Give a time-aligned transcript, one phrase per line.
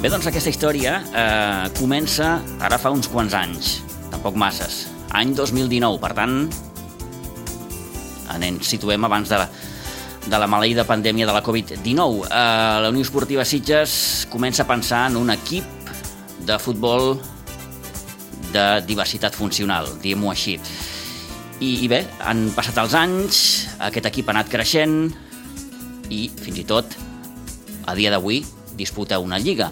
[0.00, 3.74] Bé, doncs aquesta història eh, comença ara fa uns quants anys,
[4.08, 4.86] tampoc masses.
[5.12, 6.36] Any 2019, per tant,
[8.32, 9.44] en ens situem abans de la,
[10.24, 12.24] de la maleïda pandèmia de la Covid-19.
[12.24, 15.92] Eh, la Unió Esportiva Sitges comença a pensar en un equip
[16.48, 17.18] de futbol
[18.54, 20.56] de diversitat funcional, diguem-ho així.
[21.60, 23.42] I, I bé, han passat els anys,
[23.90, 24.96] aquest equip ha anat creixent
[26.08, 26.96] i, fins i tot,
[27.84, 28.40] a dia d'avui,
[28.80, 29.68] disputa una lliga.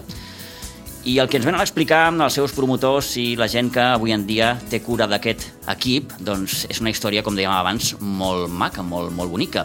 [1.07, 4.11] I el que ens venen a explicar els seus promotors i la gent que avui
[4.11, 8.83] en dia té cura d'aquest equip, doncs és una història, com dèiem abans, molt maca,
[8.83, 9.63] molt, molt bonica.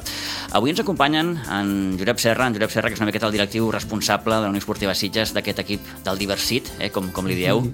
[0.55, 3.67] Avui ens acompanyen en Josep Serra, en Josep Serra, que és una miqueta el directiu
[3.75, 7.64] responsable de la Unió Esportiva Sitges, d'aquest equip del Diversit, eh, com, com li dieu.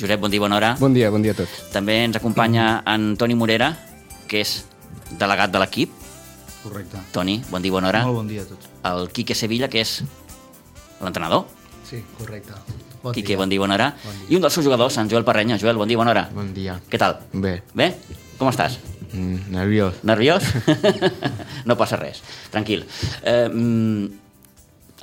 [0.00, 0.70] Josep, bon dia, bona hora.
[0.80, 1.58] Bon dia, bon dia a tots.
[1.74, 3.74] També ens acompanya en Toni Morera,
[4.30, 4.62] que és
[5.20, 5.92] delegat de l'equip.
[6.62, 7.04] Correcte.
[7.12, 8.00] Toni, bon dia, bona hora.
[8.08, 8.72] Molt bon dia a tots.
[8.88, 10.00] El Quique Sevilla, que és
[11.04, 11.44] l'entrenador.
[11.84, 12.52] Sí, correcte.
[13.02, 13.90] Bon Quique, bon dia, bona hora.
[14.04, 14.30] Bon dia.
[14.32, 15.58] I un dels seus jugadors, en Joel Parrenya.
[15.60, 16.26] Joel, bon dia, bona hora.
[16.34, 16.78] Bon dia.
[16.90, 17.18] Què tal?
[17.32, 17.58] Bé.
[17.76, 17.90] Bé?
[18.38, 18.78] Com estàs?
[19.12, 20.00] Mm, nerviós.
[20.02, 20.46] Nerviós?
[21.68, 22.22] no passa res.
[22.50, 22.86] Tranquil.
[23.22, 24.08] Eh, mm,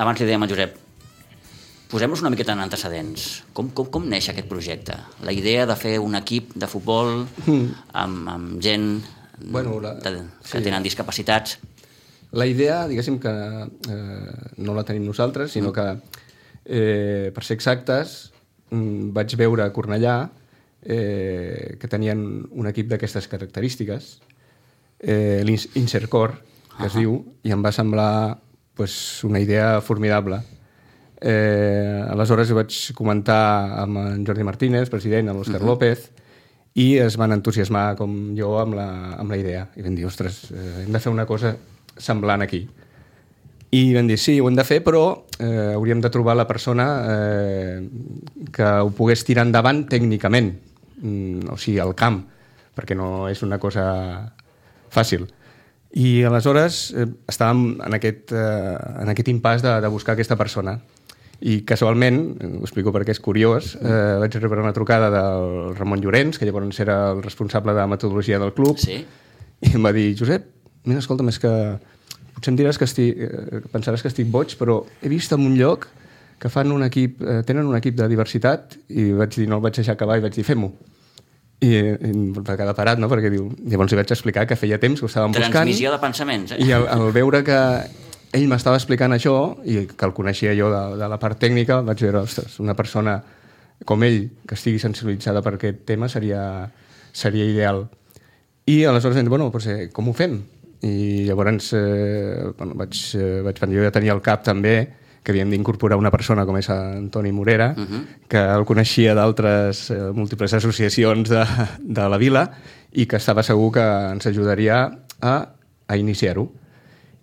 [0.01, 0.77] abans li dèiem a Josep,
[1.91, 3.43] posem-nos una miqueta en antecedents.
[3.53, 4.97] Com, com, com neix aquest projecte?
[5.27, 7.21] La idea de fer un equip de futbol
[7.93, 9.03] amb, amb gent
[9.41, 10.63] Bueno, la- de, que sí.
[10.63, 11.59] tenen discapacitats.
[12.31, 15.83] La idea, diguéssim que eh, no la tenim nosaltres, sinó que,
[16.71, 18.31] eh, per ser exactes,
[18.71, 20.15] mm, vaig veure a Cornellà
[20.81, 24.13] eh, que tenien un equip d'aquestes característiques,
[25.01, 26.37] eh, l'Insercor,
[26.77, 28.39] que es diu, i em va semblar
[28.79, 28.95] pues,
[29.27, 30.39] una idea formidable.
[31.21, 33.43] Eh, aleshores ho vaig comentar
[33.83, 35.73] amb en Jordi Martínez, president, amb l'Òscar uh -huh.
[35.75, 36.09] López,
[36.73, 39.67] i es van entusiasmar com jo amb la, amb la idea.
[39.75, 41.57] I vam dir, ostres, eh, hem de fer una cosa
[41.97, 42.67] semblant aquí.
[43.71, 45.03] I vam dir, sí, ho hem de fer, però
[45.39, 47.77] eh, hauríem de trobar la persona eh,
[48.51, 50.49] que ho pogués tirar endavant tècnicament,
[50.99, 52.19] mm, o sigui, al camp,
[52.75, 53.85] perquè no és una cosa
[54.91, 55.23] fàcil.
[55.95, 60.77] I aleshores eh, estàvem en aquest, eh, en aquest impàs de, de buscar aquesta persona.
[61.41, 66.37] I casualment, ho explico perquè és curiós, eh, vaig rebre una trucada del Ramon Llorenç,
[66.37, 68.99] que llavors era el responsable de metodologia del club, Sí?
[69.61, 70.45] i em va dir, Josep,
[70.85, 71.49] mira, escolta'm, és que
[72.41, 75.57] potser em diràs que estic, eh, pensaràs que estic boig, però he vist en un
[75.59, 75.87] lloc
[76.41, 79.61] que fan un equip, eh, tenen un equip de diversitat i vaig dir, no el
[79.61, 80.71] vaig deixar acabar i vaig dir, fem-ho.
[81.61, 84.97] I, i va quedar parat, no?, perquè diu, llavors li vaig explicar que feia temps
[84.97, 86.55] que ho estàvem buscant Transmissió de pensaments.
[86.55, 86.63] Eh?
[86.65, 87.59] i al, al veure que
[88.33, 89.35] ell m'estava explicant això
[89.69, 93.19] i que el coneixia jo de, de la part tècnica, vaig veure, ostres, una persona
[93.85, 96.41] com ell, que estigui sensibilitzada per aquest tema, seria,
[97.13, 97.85] seria ideal.
[98.65, 100.39] I aleshores bueno, doncs, eh, com ho fem?
[100.81, 104.75] I llavors eh, bueno, vaig, eh, vaig pensar, jo ja tenia al cap també
[105.21, 108.01] que havíem d'incorporar una persona com és Antoni Morera, uh -huh.
[108.27, 111.45] que el coneixia d'altres eh, múltiples associacions de,
[111.79, 112.49] de la vila
[112.91, 114.91] i que estava segur que ens ajudaria
[115.21, 115.49] a,
[115.87, 116.51] a iniciar-ho.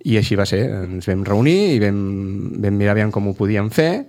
[0.04, 0.70] I així va ser.
[0.70, 4.06] Ens vam reunir i vam, vam mirar aviam com ho podíem fer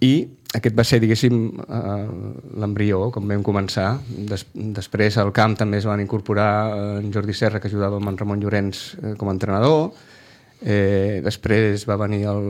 [0.00, 2.06] i aquest va ser, diguéssim, eh,
[2.58, 3.92] l'embrió, com vam començar.
[4.30, 8.10] Des, després al camp també es van incorporar eh, en Jordi Serra, que ajudava amb
[8.10, 9.92] en Ramon Llorenç eh, com a entrenador.
[10.60, 12.42] Eh, després va venir el,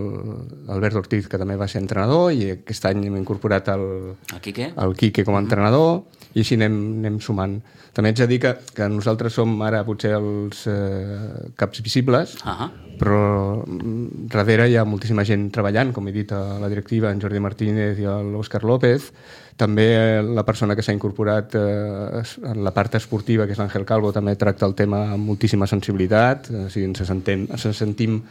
[0.73, 3.87] Albert Ortiz, que també va ser entrenador, i aquest any hem incorporat el,
[4.33, 4.73] El Quique?
[4.75, 6.01] el Quique com a entrenador
[6.35, 7.59] i així anem, anem sumant.
[7.95, 12.69] També haig de dir que, que nosaltres som ara potser els eh, caps visibles, Ahà.
[13.01, 13.23] però
[13.65, 17.43] mm, darrere hi ha moltíssima gent treballant, com he dit a la directiva, en Jordi
[17.43, 19.11] Martínez i l'Òscar López,
[19.59, 22.23] també eh, la persona que s'ha incorporat eh,
[22.53, 26.53] en la part esportiva, que és l'Àngel Calvo, també tracta el tema amb moltíssima sensibilitat,
[26.55, 28.23] eh, o sigui, ens, sentem, ens sentim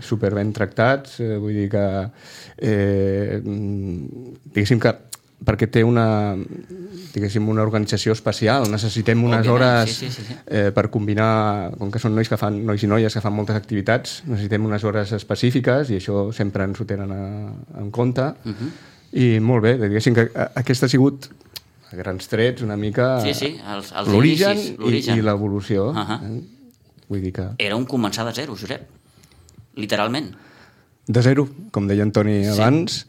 [0.00, 1.86] super ben tractats, eh, vull dir que
[2.62, 4.94] eh, mm, diguéssim que
[5.44, 6.36] perquè té una,
[7.14, 8.66] diguéssim, una organització especial.
[8.70, 10.34] Necessitem unes Òbviament, hores sí, sí, sí, sí.
[10.46, 13.56] eh, per combinar, com que són nois que fan, nois i noies que fan moltes
[13.56, 17.20] activitats, necessitem unes hores específiques i això sempre ens ho tenen a,
[17.80, 18.22] en compte.
[18.44, 18.70] Uh -huh.
[19.12, 21.26] I molt bé, diguéssim que a- aquest ha sigut
[21.90, 23.58] a grans trets una mica Sí, sí,
[24.06, 25.88] l'origen i, i l'evolució.
[25.90, 25.96] Uh.
[25.96, 26.42] -huh.
[27.08, 28.82] Vull dir que Era un començar de zero, Josep.
[29.74, 30.34] Literalment.
[31.06, 33.04] de zero, com deia Antoni Sí.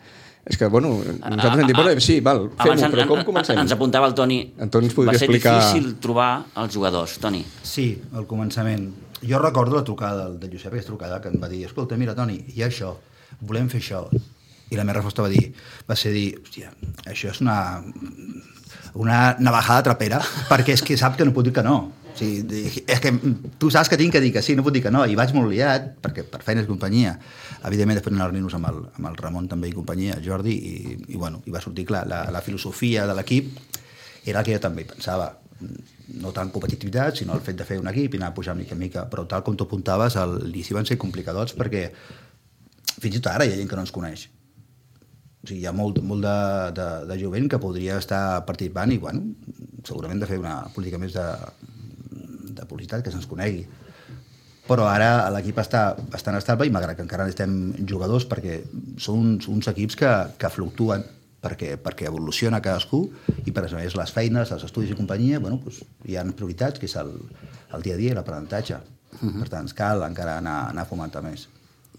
[0.45, 3.59] És que, bueno, nosaltres hem dit, bueno, sí, val, fem-ho, però com comencem?
[3.61, 4.39] Ens apuntava el Toni.
[4.59, 7.43] Antoni ens podria Va ser explicar- difícil trobar els jugadors, Toni.
[7.61, 8.87] Sí, al començament.
[9.21, 12.15] Jo recordo la trucada del, del Josep, aquesta trucada que em va dir, escolta, mira,
[12.17, 12.95] Toni, hi ha això,
[13.41, 14.07] volem fer això.
[14.71, 15.51] I la meva resposta va dir,
[15.87, 16.71] va ser dir, hòstia,
[17.05, 17.83] això és una,
[18.95, 20.19] una navajada trapera,
[20.51, 21.91] perquè és que sap que no puc dir que no.
[22.11, 23.11] O sigui, és que
[23.61, 25.33] tu saps que tinc que dir que sí, no puc dir que no, i vaig
[25.35, 27.15] molt liat, perquè per feines i companyia.
[27.67, 31.17] Evidentment, després anar reunir-nos amb, el, amb el Ramon també i companyia, Jordi, i, i,
[31.17, 33.53] bueno, i va sortir clar, la, la filosofia de l'equip
[34.25, 35.31] era el que jo també pensava
[36.21, 38.81] no tant competitivitat, sinó el fet de fer un equip i anar pujant mica en
[38.81, 41.87] mica, però tal com tu apuntaves, al l'inici van ser complicadors perquè
[43.01, 44.27] fins i tot ara hi ha gent que no ens coneix.
[45.41, 46.37] O sigui, hi ha molt, molt de,
[46.77, 49.23] de, de jovent que podria estar participant i, bueno,
[49.87, 51.27] segurament de fer una política més de,
[52.61, 53.65] de publicitat, que se'ns conegui.
[54.69, 58.61] Però ara l'equip està bastant estable i malgrat que encara estem jugadors perquè
[59.01, 61.03] són uns, uns equips que, que fluctuen
[61.41, 63.01] perquè, perquè evoluciona cadascú
[63.43, 66.79] i per això és les feines, els estudis i companyia, bueno, doncs, hi ha prioritats,
[66.79, 67.15] que és el,
[67.73, 68.77] el dia a dia i l'aprenentatge.
[69.11, 69.39] Uh -huh.
[69.41, 71.47] Per tant, ens cal encara anar, anar fomentant més.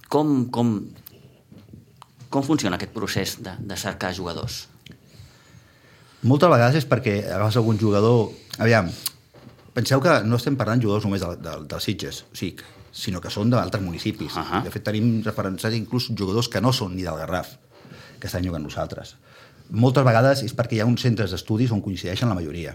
[0.09, 0.87] Com, com,
[2.31, 4.69] com funciona aquest procés de, de cercar jugadors?
[6.23, 8.31] Moltes vegades és perquè agafes algun jugador...
[8.59, 8.89] Aviam,
[9.75, 13.33] penseu que no estem parlant jugadors només de, de, dels Sitges, o sigui, sinó que
[13.33, 14.37] són d'altres municipis.
[14.37, 14.63] Ahà.
[14.67, 17.57] De fet, tenim referenciats inclús jugadors que no són ni del Garraf,
[18.21, 19.17] que estan jugant nosaltres.
[19.73, 22.75] Moltes vegades és perquè hi ha uns centres d'estudis on coincideixen la majoria.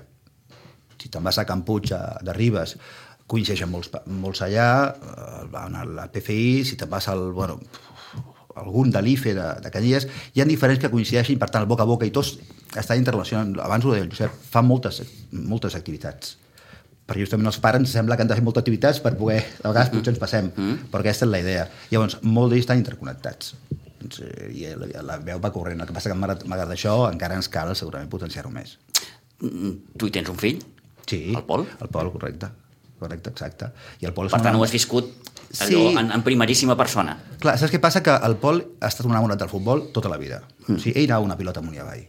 [0.97, 2.73] Si te'n vas a Can Puig, a, de Ribes,
[3.29, 7.29] coincideixen molts, molts allà, eh, van a la PFI, si te'n vas al...
[7.37, 7.59] Bueno,
[8.57, 11.85] algun de l'IFE de, de Canyelles, hi ha diferents que coincideixen, per tant, el boca
[11.85, 12.39] a boca i tots
[12.73, 13.53] estan interrelacionant.
[13.61, 16.33] Abans ho deia el Josep, fan moltes, moltes activitats.
[17.07, 19.69] Perquè justament els pares ens sembla que han de fer moltes activitats per poder, a
[19.71, 20.49] vegades potser ens passem,
[20.91, 21.67] però aquesta és la idea.
[21.89, 23.53] Llavors, molts d'ells estan interconnectats.
[24.01, 25.79] Doncs, eh, I la, la veu va corrent.
[25.81, 28.75] El que passa que malgrat això encara ens cal segurament potenciar-ho més.
[29.39, 30.59] Mm, Tu hi tens un fill?
[31.07, 31.31] Sí.
[31.33, 31.63] El Pol?
[31.79, 32.49] El Pol, correcte.
[32.99, 33.71] Correcte, exacte.
[34.01, 35.05] I el Pol és Per una- tant, ho has viscut
[35.61, 35.95] allò, Sí.
[35.97, 37.15] en, en primeríssima persona.
[37.39, 38.03] Clar, saps què passa?
[38.03, 40.41] Que el Pol ha estat un enamorat del futbol tota la vida.
[40.67, 40.75] Mm.
[40.75, 42.03] O sigui, ell anava una pilota amunt i avall.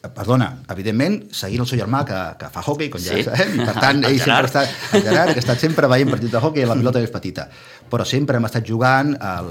[0.00, 3.24] Perdona, evidentment, seguint el seu germà que, que fa hockey, com ja Sí.
[3.26, 4.62] sabem, i per tant, El ell sempre està...
[4.96, 7.44] El Gerard, que ha estat sempre veient partits de hockey, la pilota més petita.
[7.92, 9.50] Però sempre hem estat jugant al,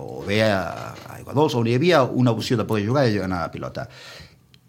[0.00, 0.62] o bé a,
[0.96, 3.52] a Aigua Dolça, on hi havia una opció de poder jugar i anar a la
[3.52, 3.84] pilota.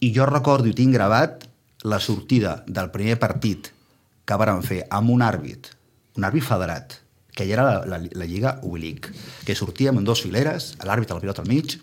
[0.04, 1.48] I jo recordo i tinc gravat
[1.88, 3.72] la sortida del primer partit
[4.28, 5.70] que vàrem fer amb un àrbit,
[6.20, 6.98] un àrbit federat,
[7.34, 9.08] que ja era la, la, la Lliga Ubilic,
[9.48, 11.78] que sortíem en dos fileres, l'àrbit a la pilota al mig,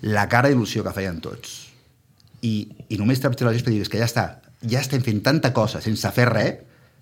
[0.00, 1.60] la cara d'il·lusió que feien tots.
[2.44, 2.54] I,
[2.92, 4.24] i només trepitjar la gespa i digues que ja està,
[4.68, 6.58] ja estem fent tanta cosa sense fer res,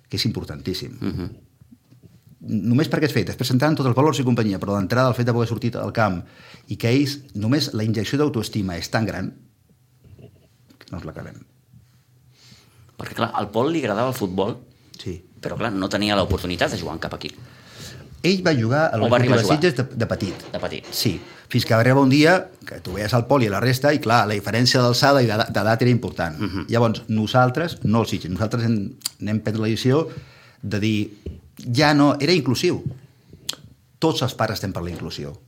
[0.09, 0.99] que és importantíssim.
[1.01, 1.31] Uh -huh.
[2.43, 5.27] Només perquè és fet, després entrant tots els valors i companyia, però d'entrada el fet
[5.27, 6.23] de poder sortir al camp
[6.67, 9.33] i que ells, només la injecció d'autoestima és tan gran
[10.79, 11.39] que no ens l'acabem.
[12.99, 14.59] Perquè, clar, al Pol li agradava el futbol,
[14.99, 15.25] Sí.
[15.41, 17.33] però, clar, no tenia l'oportunitat de jugar en cap equip,
[18.23, 19.45] Ell va jugar a l'Esportiu de.
[19.49, 20.45] Sitges de, de petit.
[20.53, 20.87] de petit.
[20.95, 21.17] Sí,
[21.53, 24.01] fins que va arribar un dia que tu veies el poli i la resta i
[24.01, 26.39] clar, la diferència d'alçada i d'edat era important.
[26.41, 26.65] Uh -huh.
[26.69, 30.09] Llavors, nosaltres, no els Sitges, nosaltres hem, n'hem pres la decisió
[30.63, 31.11] de dir,
[31.77, 32.83] ja no, era inclusiu.
[33.99, 35.39] Tots els pares estem per la inclusió.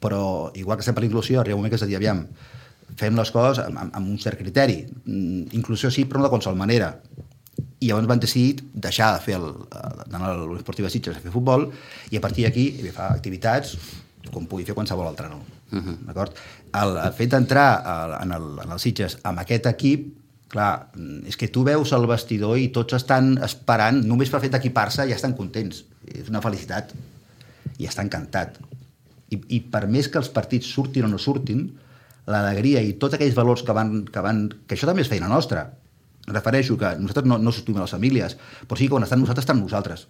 [0.00, 2.26] Però, igual que estem per la inclusió, arriba un moment que és de dir, aviam,
[2.96, 4.86] fem les coses amb, amb, amb un cert criteri.
[5.04, 7.00] Mm, Inclusió sí, però no de qualsevol manera.
[7.78, 9.54] I llavors van decidir deixar de fer el,
[10.10, 11.70] d'anar a l'Esportiva Sitges a fer futbol
[12.10, 13.76] i a partir d'aquí fa activitats
[14.32, 15.42] com pugui fer qualsevol altre no.
[15.72, 15.96] Uh -huh.
[16.06, 16.32] D'acord?
[16.74, 17.68] El, el fet d'entrar
[18.22, 20.20] en, el, en el Sitges amb aquest equip
[20.50, 20.90] clar,
[21.30, 25.16] és que tu veus el vestidor i tots estan esperant, només per fet d'equipar-se ja
[25.16, 25.84] estan contents.
[26.10, 26.92] És una felicitat.
[27.78, 28.58] I està encantat.
[29.30, 31.68] I, I per més que els partits surtin o no surtin,
[32.30, 34.48] l'alegria i tots aquells valors que van, que van...
[34.66, 35.68] que això també és feina nostra.
[36.30, 39.62] Refereixo que nosaltres no, no a les famílies, però sí que quan estan nosaltres, estan
[39.62, 40.06] nosaltres.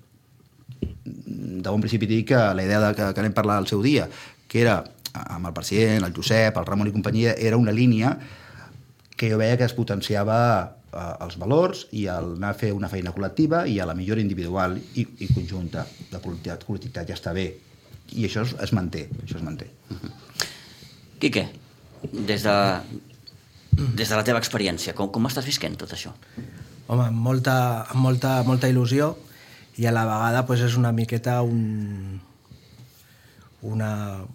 [1.51, 4.07] De bon principi dic que la idea de, que, que anem parlar al seu dia,
[4.47, 4.81] que era
[5.13, 8.15] amb el president, el Josep, el Ramon i companyia, era una línia
[9.17, 10.39] que jo veia que es potenciava
[10.93, 14.23] eh, els valors i el anar a fer una feina col·lectiva i a la millora
[14.23, 17.51] individual i, i conjunta de col·lectivitat, col·lectivitat ja està bé.
[18.17, 19.69] I això es, es manté això es manté.
[21.21, 21.45] Quique,
[22.11, 22.57] des de,
[23.77, 26.15] des de la teva experiència, com, com estàs visquent tot això?
[26.91, 27.57] Home, amb molta,
[27.93, 29.13] amb molta, molta il·lusió
[29.81, 32.21] i a la vegada pues, és una miqueta un,
[33.63, 34.27] una,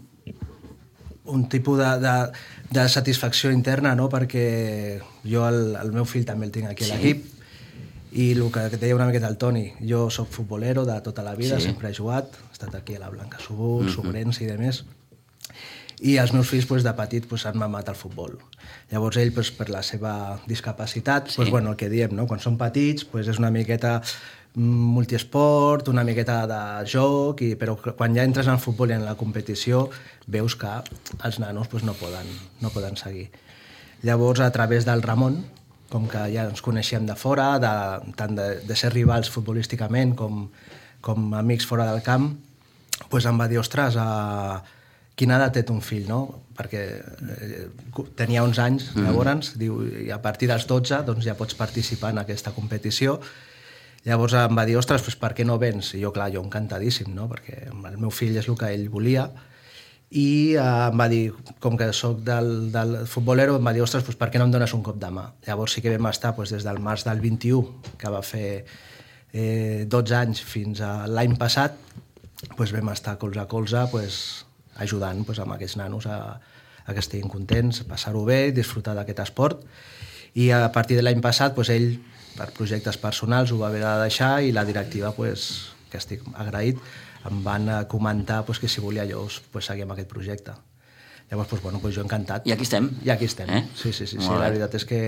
[1.25, 2.15] un tipus de, de,
[2.71, 4.09] de satisfacció interna, no?
[4.09, 4.47] perquè
[5.25, 6.91] jo el, el meu fill també el tinc aquí Sí.
[6.91, 7.31] a l'equip
[8.15, 11.35] i el que, que deia una miqueta el Toni, jo sóc futbolero de tota la
[11.35, 11.67] vida, Sí.
[11.69, 13.95] sempre he jugat, he estat aquí a la Blanca Subur, mm -hmm.
[13.95, 14.85] Sobrense i demés,
[15.99, 18.37] i els meus fills pues, de petit pues, han mamat el futbol.
[18.91, 21.35] Llavors ell, pues, per la seva discapacitat, sí.
[21.35, 22.27] pues, bueno, el que diem, no?
[22.27, 24.01] quan són petits, pues, és una miqueta
[24.55, 29.17] multiesport, una miqueta de joc, i, però quan ja entres en futbol i en la
[29.19, 29.89] competició
[30.31, 30.71] veus que
[31.27, 32.29] els nanos pues, no, poden,
[32.62, 33.29] no poden seguir.
[34.05, 35.41] Llavors, a través del Ramon,
[35.89, 37.74] com que ja ens coneixíem de fora, de,
[38.17, 40.47] tant de, de ser rivals futbolísticament com,
[41.01, 42.31] com amics fora del camp,
[43.12, 44.63] pues em va dir, ostres, a...
[45.15, 46.19] quina edat té ton fill, no?
[46.57, 47.65] Perquè eh,
[48.19, 49.03] tenia 11 anys, mm.
[49.05, 53.19] llavors, diu, i a partir dels 12 doncs, ja pots participar en aquesta competició.
[54.05, 55.95] Llavors em va dir, ostres, pues, per què no vens?
[55.97, 57.25] I jo, clar, jo encantadíssim, no?
[57.31, 59.25] perquè el meu fill és el que ell volia,
[60.15, 64.05] i eh, em va dir, com que sóc del, del futbolero, em va dir, ostres,
[64.05, 65.25] pues, per què no em dones un cop de mà?
[65.47, 68.50] Llavors sí que vam estar pues, des del març del 21, que va fer
[69.33, 71.81] eh, 12 anys, fins a l'any passat,
[72.55, 74.19] pues vam estar colze a colze pues,
[74.77, 76.19] ajudant pues, amb aquests nanos a,
[76.85, 79.65] a que estiguin contents, passar-ho bé, disfrutar d'aquest esport.
[80.35, 81.95] I a partir de l'any passat, pues, ell,
[82.35, 86.79] per projectes personals, ho va haver de deixar i la directiva, pues, que estic agraït,
[87.25, 90.53] em van comentar pues, que si volia jo pues, seguir amb aquest projecte.
[91.31, 92.45] Llavors, pues, bueno, pues jo encantat.
[92.45, 92.91] I aquí estem.
[93.03, 93.49] I aquí estem.
[93.49, 93.67] Eh?
[93.73, 94.29] Sí, sí, sí, sí.
[94.29, 94.99] La veritat és que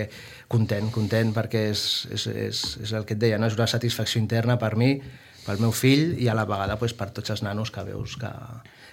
[0.50, 3.46] content, content, perquè és, és, és, és el que et deia, no?
[3.46, 4.96] és una satisfacció interna per mi,
[5.46, 8.34] pel meu fill i a la vegada pues, per tots els nanos que veus que,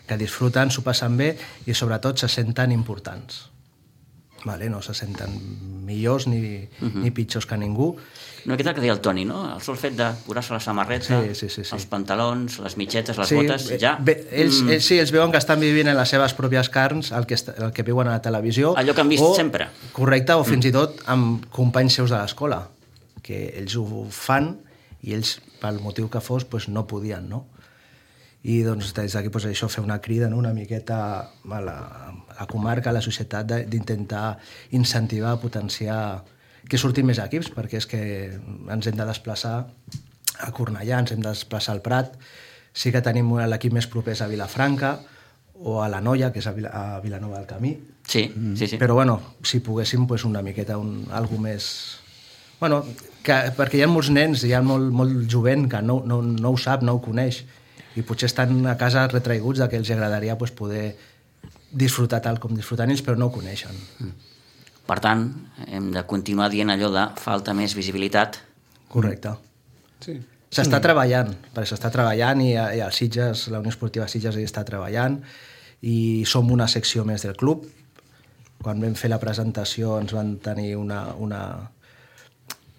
[0.05, 1.33] que disfruten, s'ho passen bé
[1.65, 3.47] i sobretot se senten importants.
[4.45, 4.69] Vale?
[4.69, 5.31] No se senten
[5.87, 6.39] millors ni,
[6.81, 6.91] uh Mhm.
[6.93, 7.03] -huh.
[7.03, 7.97] ni pitjors que ningú.
[8.45, 9.55] Una miqueta el que deia el Toni, no?
[9.57, 11.75] El sol fet de posar-se la samarreta, Sí, sí, sí, sí.
[11.75, 13.97] els pantalons, les mitgetes, les sí, botes, ja...
[13.99, 17.11] Bé, ells, mm, ells, sí, ells veuen que estan vivint en les seves pròpies carns
[17.13, 18.75] el que, el que viuen a la televisió.
[18.77, 19.69] Allò que han vist o, sempre.
[19.93, 22.69] Correcte, o fins i tot amb companys seus de l'escola,
[23.23, 24.59] que ells ho fan
[25.03, 27.47] i ells, pel motiu que fos, pues, no podien, no?
[28.45, 30.37] I doncs des d'aquí pues, això fer una crida no?
[30.37, 30.99] una miqueta
[31.49, 34.39] a la, a la comarca, a la societat, d'intentar
[34.77, 36.25] incentivar, potenciar
[36.69, 38.03] que surtin més equips, perquè és que
[38.73, 39.57] ens hem de desplaçar
[40.41, 42.15] a Cornellà, ens hem de desplaçar al Prat,
[42.75, 44.99] sí que tenim l'equip més proper a Vilafranca
[45.55, 48.77] o a la Noia, que és a, Vila, a Vilanova del Camí, Sí, sí, sí.
[48.77, 51.99] però bueno, si poguéssim pues, una miqueta un, algo més...
[52.61, 52.83] Bueno,
[53.25, 56.53] que, perquè hi ha molts nens, hi ha molt, molt jovent que no, no, no
[56.53, 57.43] ho sap, no ho coneix,
[57.95, 60.97] i potser estan a casa retraiguts de que els agradaria pues, poder
[61.75, 63.75] disfrutar tal com disfruten ells, però no ho coneixen.
[64.85, 65.27] Per tant,
[65.67, 68.39] hem de continuar dient allò de falta més visibilitat.
[68.93, 69.35] Correcte.
[70.05, 70.19] Sí.
[70.55, 74.63] S'està treballant, perquè s'està treballant i, i el Sitges, la Unió Esportiva Sitges hi està
[74.67, 75.19] treballant
[75.83, 77.65] i som una secció més del club.
[78.63, 81.41] Quan vam fer la presentació ens van tenir una, una,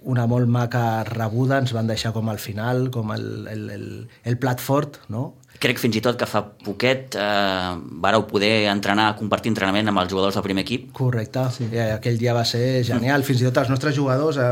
[0.05, 3.88] una molt maca rebuda, ens van deixar com al final, com el, el, el,
[4.24, 5.31] el plat fort, no?
[5.62, 7.69] Crec fins i tot que fa poquet eh,
[8.03, 10.89] vareu poder entrenar, compartir entrenament amb els jugadors del primer equip.
[10.97, 11.69] Correcte, sí.
[11.71, 13.24] I aquell dia va ser genial.
[13.27, 14.50] Fins i tot els nostres jugadors eh,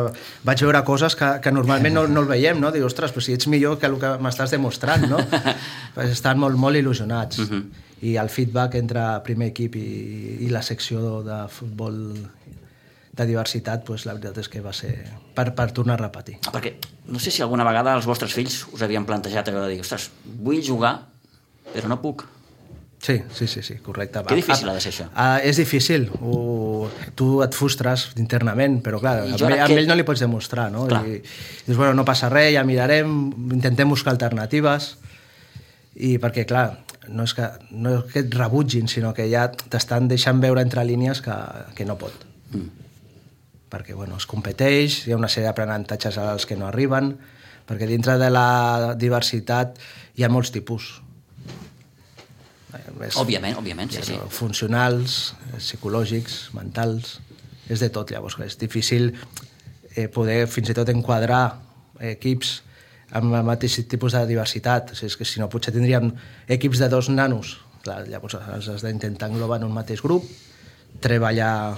[0.47, 2.71] vaig veure coses que, que normalment no, no el veiem, no?
[2.71, 5.19] Diu, ostres, però si ets millor que el que m'estàs demostrant, no?
[5.97, 7.43] pues estan molt, molt il·lusionats.
[7.43, 7.63] Uh -huh.
[8.03, 9.89] I el feedback entre primer equip i,
[10.47, 11.99] i la secció de futbol
[13.13, 14.93] de diversitat, pues, la veritat és que va ser
[15.37, 16.39] per, per tornar a repetir.
[16.49, 16.75] Perquè
[17.13, 20.09] no sé si alguna vegada els vostres fills us havien plantejat allò de dir, ostres,
[20.25, 20.95] vull jugar,
[21.73, 22.25] però no puc.
[23.03, 24.21] Sí, sí, sí, sí correcte.
[24.25, 25.05] Que difícil ha de ser això.
[25.11, 26.05] Uh, és difícil.
[26.23, 26.87] Ho,
[27.19, 30.85] tu et frustres internament, però clar, ara ell, que- ell no li pots demostrar, no?
[30.87, 31.01] Clar.
[31.05, 31.19] I,
[31.67, 33.11] dius, bueno, no passa res, ja mirarem,
[33.51, 34.93] intentem buscar alternatives,
[35.99, 36.79] i perquè, clar,
[37.09, 40.85] no és que, no és que et rebutgin, sinó que ja t'estan deixant veure entre
[40.87, 41.35] línies que,
[41.75, 42.23] que no pot.
[42.55, 42.82] Mm.
[43.73, 47.15] Perquè, bueno, es competeix, hi ha una sèrie d'aprenentatges als que no arriben,
[47.65, 49.79] perquè dintre de la diversitat
[50.13, 50.99] hi ha molts tipus.
[53.03, 54.17] És- Òbviament, òbviament, sí, sí.
[54.29, 57.19] funcionals, eh, psicològics, mentals,
[57.69, 59.11] és de tot, llavors és difícil
[59.95, 61.59] eh, poder fins i tot enquadrar
[61.99, 62.61] equips
[63.13, 66.11] amb el mateix tipus de diversitat, o sigui, és que si no potser tindríem
[66.49, 70.23] equips de dos nanos, Clar, llavors has d'intentar englobar en un mateix grup,
[71.03, 71.75] treballar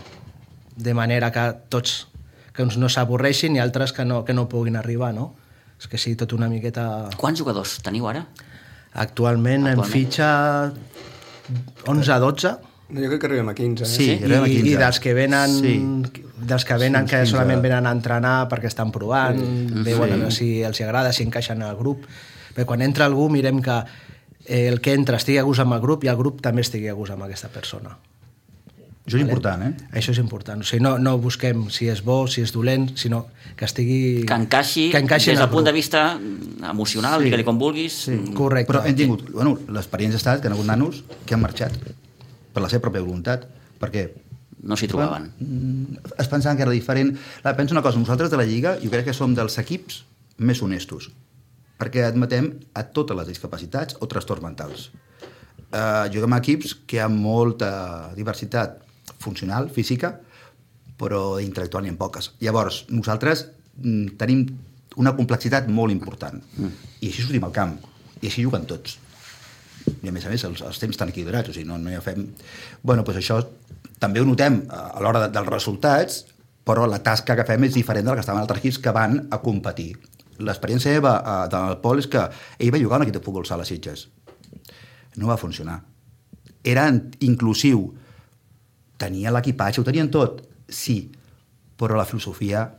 [0.75, 2.07] de manera que tots
[2.55, 5.33] que uns no s'avorreixin i altres que no, que no puguin arribar, no?
[5.79, 7.09] És que sigui tot una miqueta...
[7.19, 8.25] Quants jugadors teniu ara?
[8.93, 9.91] Actualment, en Actualment.
[9.91, 10.71] fitxa
[11.85, 13.81] 11-12, No, jo crec que arribem a 15.
[13.83, 13.87] Eh?
[13.89, 14.69] Sí, I, arribem a 15.
[14.69, 15.71] i dels que venen Sí.
[16.37, 17.31] dels que venen Sí, que 15.
[17.31, 19.83] solament venen a entrenar perquè estan provant, sí.
[19.83, 22.05] veuen a veure si els agrada, si encaixen al grup.
[22.55, 23.83] Bé, quan entra algú mirem que
[24.45, 26.87] eh, el que entra estigui a gust amb el grup i el grup també estigui
[26.87, 27.97] a gust amb aquesta persona.
[29.05, 29.73] Això és important, eh?
[29.93, 30.63] Això és important.
[30.63, 34.23] O sigui, no, no busquem si és bo, si és dolent, sinó que estigui...
[34.25, 36.01] Que encaixi, que encaixi en des el del punt de vista
[36.71, 37.27] emocional, sí.
[37.27, 37.99] digue-li com vulguis.
[38.07, 38.17] Sí.
[38.33, 38.71] Correcte.
[38.71, 39.27] Però hem tingut...
[39.29, 41.77] Bueno, l'experiència ha estat que hi ha hagut nanos que han marxat.
[42.55, 43.43] per la seva pròpia voluntat,
[43.81, 44.07] perquè
[44.65, 45.27] No s'hi trobaven.
[45.37, 47.17] mm, es pensaven que era diferent.
[47.43, 50.05] La, pensa una cosa, nosaltres de la Lliga jo crec que som dels equips
[50.39, 51.11] més honestos,
[51.77, 54.89] perquè admetem a totes les discapacitats o trastorns mentals.
[55.75, 58.84] Uh, juguem a equips que hi ha molta diversitat
[59.25, 60.13] funcional, física,
[60.99, 62.31] però intel·lectual n'hi ha poques.
[62.43, 63.47] Llavors, nosaltres
[63.81, 64.45] mm, tenim
[65.01, 66.39] una complexitat molt important.
[66.55, 66.85] Mm.
[67.01, 67.75] I així sortim al camp.
[68.21, 68.99] I així juguen tots.
[70.01, 72.01] I a més a més els, els temps estan equilibrats, o sigui, no, no ha
[72.05, 72.23] fem...
[72.81, 73.41] Bueno, doncs això
[74.01, 76.23] també ho notem a l'hora de, dels resultats,
[76.65, 79.19] però la tasca que fem és diferent de la que estaven altres equips que van
[79.29, 79.91] a competir.
[80.41, 82.23] L'experiència meva eh, del Pol és que
[82.57, 84.07] ell va jugar un equip de futbol sala a Sitges.
[85.21, 85.79] No va funcionar.
[86.65, 86.89] Era
[87.23, 87.85] inclusiu.
[89.01, 91.11] Tenia l'equipatge, ho tenien tot, sí,
[91.75, 92.69] però la filosofia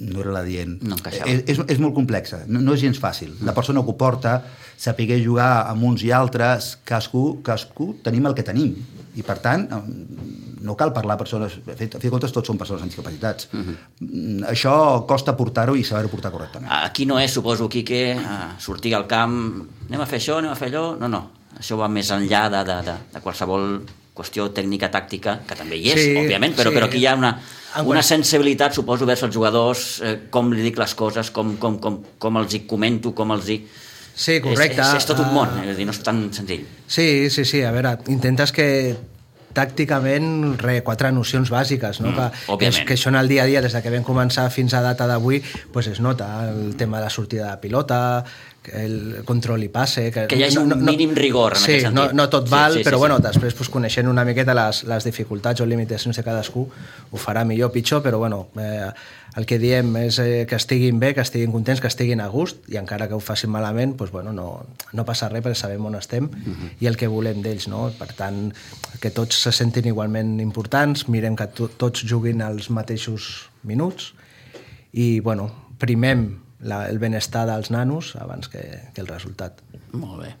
[0.00, 0.78] no era la dient.
[0.82, 1.28] No encaixava.
[1.28, 3.34] és, és, és molt complexa, no, no és gens fàcil.
[3.46, 4.40] La persona que ho porta,
[4.80, 8.72] saber jugar amb uns i altres, cadascú, cadascú tenim el que tenim.
[9.18, 9.66] I, per tant,
[10.62, 11.58] no cal parlar persones...
[11.66, 13.48] A fi a fi de comptes, tots són persones amb discapacitats.
[13.52, 14.46] Uh -huh.
[14.52, 16.70] Això costa portar-ho i saber-ho portar correctament.
[16.70, 20.54] Aquí no és, suposo, Quique, eh, sortir al camp, anem a fer això, anem a
[20.54, 20.96] fer allò...
[20.98, 23.82] No, no, això va més enllà de, de, de, de qualsevol
[24.20, 26.76] qüestió tècnica, tàctica, que també hi és, Sí, òbviament, però, sí.
[26.78, 27.34] però aquí hi ha una,
[27.88, 32.02] una sensibilitat, suposo, vers els jugadors, eh, com li dic les coses, com, com, com,
[32.20, 33.60] com els hi comento, com els hi...
[34.20, 34.80] Sí, correcte.
[34.82, 35.32] És, és, és tot un Ah.
[35.32, 36.66] món, és a dir, no és tan senzill.
[36.86, 38.66] Sí, sí, sí, a veure, intentes que
[39.56, 42.10] tàcticament, re, quatre nocions bàsiques, no?
[42.10, 42.78] Mm, que, que, òbviament.
[42.80, 44.82] és, que això en el dia a dia, des de que vam començar fins a
[44.84, 45.42] data d'avui,
[45.72, 48.24] pues es nota el tema de la sortida de pilota,
[48.62, 50.10] que el control i passe...
[50.12, 51.96] Que, Que hi hagi un mínim rigor en sí, aquest sentit.
[51.96, 53.04] No, no tot Sí, val, sí, sí, però sí.
[53.06, 56.66] bueno, després pues, coneixent una miqueta les, les dificultats o limitacions de cadascú,
[57.10, 58.90] ho farà millor o pitjor, però bueno, eh,
[59.36, 62.64] el que diem és eh, que estiguin bé, que estiguin contents, que estiguin a gust,
[62.68, 65.94] i encara que ho facin malament, pues, bueno, no, no passa res perquè sabem on
[65.94, 66.70] estem Mhm.
[66.80, 67.68] i el que volem d'ells.
[67.68, 67.90] No?
[67.98, 68.52] Per tant,
[69.00, 74.12] que tots se sentin igualment importants, mirem que to tots juguin els mateixos minuts
[74.92, 79.62] i bueno, primem la, el benestar dels nanos abans que, que el resultat.
[79.92, 80.34] Molt bé.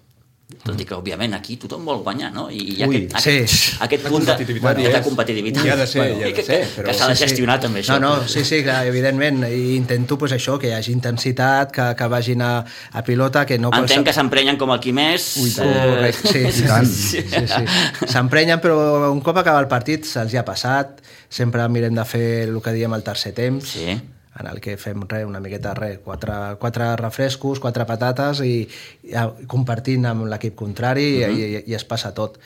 [0.64, 2.48] Tot i que, òbviament, aquí tothom vol guanyar, no?
[2.52, 3.30] I hi ha Ui, aquest, sí.
[3.40, 5.64] aquest, aquest punt de, competitivitat de, competitivitat.
[5.64, 7.28] Hi ha de ser, hi ha de ser, que, però- que s'ha de Sí, sí.
[7.28, 7.96] gestionar també això.
[8.00, 11.88] No, no, sí, sí, que evidentment i intento pues, això, que hi hagi intensitat, que,
[11.96, 12.52] que vagin a,
[12.92, 13.70] a pilota, que no...
[13.72, 15.30] Entenc que s'emprenyen com el Quimés.
[15.40, 18.06] Ui, correcte, sí, sí, sí, sí, sí.
[18.06, 21.00] S'emprenyen, però un cop acaba el partit se'ls ja ha passat.
[21.30, 24.00] Sempre mirem de fer el que diem el tercer temps, Sí.
[24.38, 28.68] En el que fem re, una miqueta res, quatre, quatre refrescos, quatre patates i,
[29.02, 31.36] i a- compartint amb l'equip contrari uh -huh.
[31.38, 32.38] i, i, i es passa tot.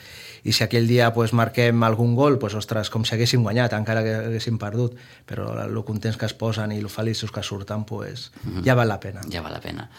[0.43, 4.03] I si aquell dia pues, marquem algun gol, pues, ostres, com si haguéssim guanyat, encara
[4.03, 4.93] que haguéssim perdut,
[5.27, 8.63] però el contents que es posen i el feliços que surten, pues, uh -huh.
[8.65, 9.21] ja val la pena.
[9.31, 9.89] Ja val la pena.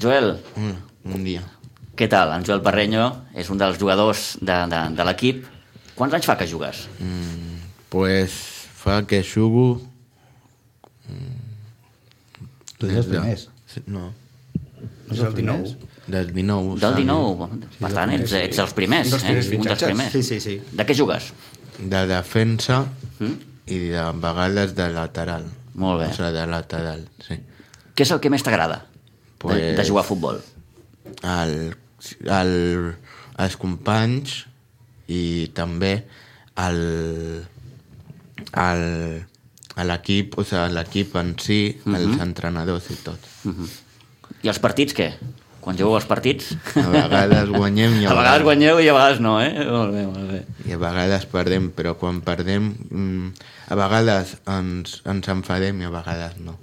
[0.00, 0.76] Joel, Un,
[1.14, 1.42] un dia.
[1.96, 2.32] què tal?
[2.38, 5.44] En Joel Parreño és un dels jugadors de, de, de l'equip.
[5.96, 6.88] Quants anys fa que jugues?
[7.88, 8.30] Pues
[8.74, 9.80] fa que jugo...
[12.80, 13.46] Tu ets els des de- primers.
[13.70, 14.08] Sí, No,
[15.10, 15.76] No és el 19?
[16.06, 16.70] del 19.
[16.74, 16.96] Del saps?
[16.96, 17.48] 19.
[17.80, 19.10] Per tant, ets, ets els primers.
[19.10, 19.56] Dels primers eh?
[19.58, 20.12] Un dels primers.
[20.12, 20.56] Sí, sí, sí.
[20.72, 21.32] De què jugues?
[21.78, 22.86] De defensa
[23.20, 23.34] Mm?
[23.66, 25.44] i de vegades de lateral.
[25.74, 26.06] Molt bé.
[26.08, 27.36] O sigui, de lateral, sí.
[27.94, 30.40] Què és el que més t'agrada de, Pues- de jugar a futbol?
[31.22, 31.74] El,
[32.24, 32.94] el,
[33.38, 34.46] els companys
[35.08, 36.06] i també
[36.56, 37.44] el,
[38.56, 39.26] el,
[39.76, 41.94] a l'equip, o sigui, l'equip en si, Mhm.
[41.94, 43.18] els entrenadors i tot.
[44.42, 45.12] I els partits, què?
[45.60, 46.54] Quan jugueu als partits?
[46.74, 49.52] A vegades guanyem i A vegades guanyeu i a vegades no, eh?
[49.68, 50.44] Molt bé, molt bé.
[50.64, 53.32] I a vegades perdem, però quan perdem, mm,
[53.68, 56.56] a vegades ens, ens enfadem i a vegades no.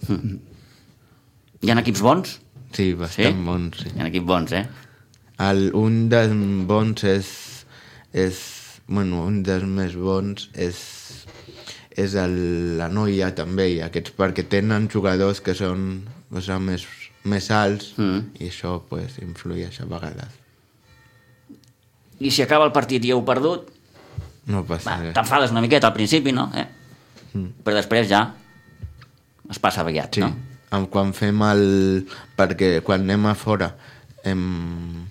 [1.61, 2.39] Hi ha equips bons?
[2.73, 3.45] Sí, bastant Sí?
[3.45, 3.89] bons, sí.
[3.95, 4.65] Hi ha equips bons, eh?
[5.39, 6.33] El, un dels
[6.67, 7.27] bons és,
[8.13, 8.39] és...
[8.87, 10.77] Bueno, un dels més bons és,
[11.97, 16.83] és el, la noia també, i aquests perquè tenen jugadors que són o sigui, més,
[17.25, 18.19] més alts Mm.
[18.39, 20.35] i això pues, influeix a vegades.
[22.19, 23.67] I si acaba el partit i heu perdut,
[24.47, 25.13] No passa va, res.
[25.13, 26.47] t'enfades una miqueta al principi, no?
[26.55, 26.65] Eh?
[27.33, 27.49] Mm.
[27.65, 28.21] Però després ja
[29.49, 30.33] es passa aviat, Sí, no?
[30.91, 32.07] quan fem el...
[32.37, 33.69] Perquè quan anem a fora
[34.23, 35.07] em...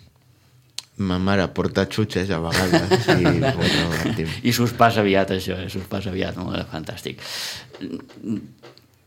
[0.97, 3.25] ma mare porta xutxes a vegades i
[3.59, 4.23] bueno.
[4.43, 5.69] I s'us passa aviat, això, eh?
[5.73, 7.21] s'us passa aviat, molt bé, fantàstic.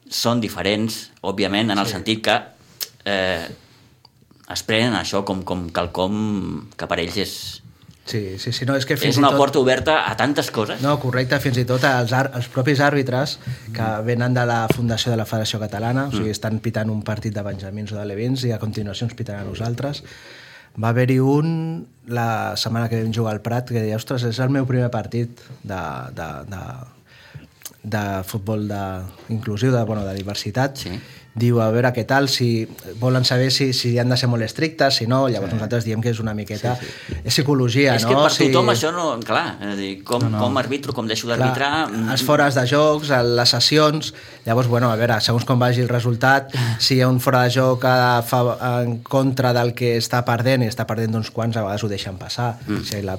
[0.10, 2.38] Són diferents, òbviament, en el sentit que
[3.10, 3.48] eh,
[4.50, 6.14] es prenen això com, com quelcom
[6.78, 7.34] que per ells és,
[8.10, 9.38] Sí, sí, sí, no, és que fins és una i tot...
[9.38, 10.80] porta oberta a tantes coses.
[10.82, 13.36] No, correcte, fins i tot els, ar els propis àrbitres
[13.76, 17.36] que venen de la Fundació de la Federació Catalana, o sigui, estan pitant un partit
[17.36, 20.02] de Benjamins o de Levins i a continuació ens pitaran a nosaltres,
[20.80, 21.50] Va haver-hi un
[22.10, 25.44] la setmana que vam jugar al Prat que deia, ostres, és el meu primer partit
[25.62, 25.82] de,
[26.18, 26.62] de, de,
[27.96, 28.84] de futbol de,
[29.36, 30.80] inclusiu, de, bueno, de diversitat.
[30.82, 30.96] Sí.
[31.40, 32.68] Diu, a veure què tal, si
[33.00, 35.58] volen saber si, si han de ser molt estrictes, si no, llavors sí.
[35.58, 36.76] nosaltres diem que és una miqueta...
[36.80, 37.20] Sí, sí.
[37.24, 38.12] És psicologia, és no?
[38.12, 38.50] que per si...
[38.50, 39.08] tothom això no...
[39.26, 40.44] Clar, és a dir, com, no, no.
[40.44, 41.72] com arbitro, com deixo d'arbitrar...
[41.90, 44.12] Clar, els fores de jocs, a les sessions,
[44.46, 46.54] llavors, bueno, a veure, segons com vagi el resultat,
[46.86, 48.44] si hi ha un fora de joc a, fa,
[48.84, 52.20] en contra del que està perdent, i està perdent d'uns quants, a vegades ho deixen
[52.20, 52.56] passar.
[52.68, 52.86] Mm.
[52.90, 53.18] Si la,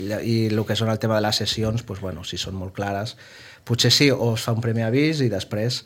[0.00, 3.16] I el que són el tema de les sessions, doncs, bueno, si són molt clares,
[3.70, 5.84] potser sí, o es fa un primer avís i després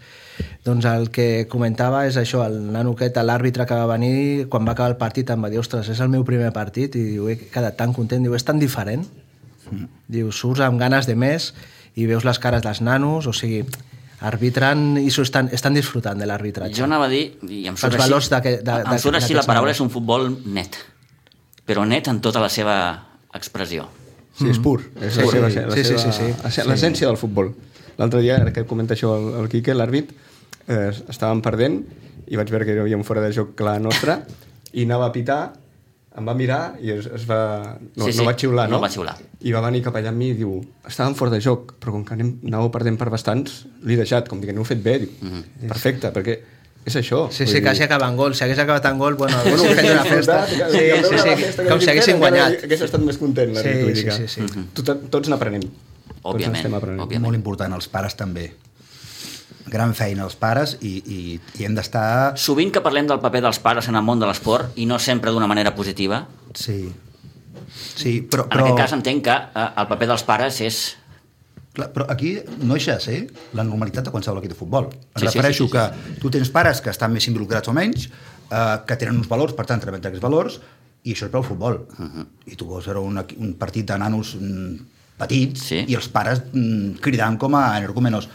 [0.65, 4.73] doncs el que comentava és això, el nano aquest, l'àrbitre que va venir, quan va
[4.73, 7.37] acabar el partit em va dir, ostres, és el meu primer partit, i diu, he
[7.53, 9.05] quedat tan content, diu, és tan diferent,
[9.71, 9.85] mm.
[10.17, 11.53] diu, surts amb ganes de més
[11.95, 13.63] i veus les cares dels nanos, o sigui,
[14.25, 16.79] arbitran i estan, estan disfrutant de l'arbitratge.
[16.79, 19.21] Jo anava a dir, i em surt Els així, valors d'aquest- de- em surt de-
[19.23, 19.77] així la paraula nanos.
[19.77, 20.77] és un futbol net,
[21.67, 22.79] però net en tota la seva
[23.35, 23.87] expressió.
[24.39, 24.81] Sí, és pur.
[25.01, 26.63] És la Sí, seva, sí, la sí, seva, sí, sí, sí.
[26.69, 27.53] L'essència del futbol.
[27.99, 30.11] L'altre dia, ara que comenta això el, el Quique, l'àrbit,
[30.69, 31.83] eh, estàvem perdent
[32.27, 34.23] i vaig veure que hi havia un fora de joc clar nostre
[34.73, 35.43] i anava a pitar,
[36.17, 37.77] em va mirar i es, es va...
[37.97, 38.77] No, Sí, sí, no va xiular, no?
[38.77, 39.17] no va xiular.
[39.43, 40.57] I va venir cap allà amb mi i diu
[40.89, 44.41] estàvem fora de joc, però com que anem, anàveu perdent per bastants, l'he deixat, com
[44.41, 44.99] dient, no ho he fet bé.
[45.05, 45.69] Diu, Mhm.
[45.69, 46.37] perfecte, perquè
[46.87, 47.25] és això.
[47.33, 48.35] Sí, sí, dir- quasi acaba en gol.
[48.35, 50.47] Si hagués acabat en gol, bueno, hagués Bueno, fet una festa.
[50.47, 52.63] Sí, que- que sí, sí, que com si hagués haguessin guanyat.
[52.65, 54.41] Hagués estat més content, Sí, sí, que sí, sí.
[54.75, 55.63] Tot, tots n'aprenem.
[56.25, 57.03] Tots Òbviament, estem aprenent.
[57.05, 57.29] òbviament.
[57.29, 58.49] Molt important, els pares també.
[59.69, 61.19] Gran feina els pares i, i,
[61.61, 62.35] i hem d'estar...
[62.41, 65.31] Sovint que parlem del paper dels pares en el món de l'esport, i no sempre
[65.31, 66.93] d'una manera positiva, Sí.
[67.75, 68.45] Sí, però...
[68.45, 68.67] en però...
[68.67, 70.83] aquest cas entenc que eh, el paper dels pares és...
[71.75, 73.17] Clar, però aquí no deixa de ser
[73.59, 74.89] la normalitat de qualsevol equip de futbol.
[74.95, 77.75] Em Sí, sí, refereixo sí, sí, que tu tens pares que estan més involucrats o
[77.75, 80.61] menys, eh, que tenen uns valors, per tant, transmeten aquests valors,
[81.05, 81.83] i això és pel futbol.
[81.99, 82.27] Uh -huh.
[82.47, 84.77] I tu vols veure un, un partit de nanos mm,
[85.19, 85.85] petits Sí.
[85.89, 88.29] i els pares mm, cridant com a energúmenos.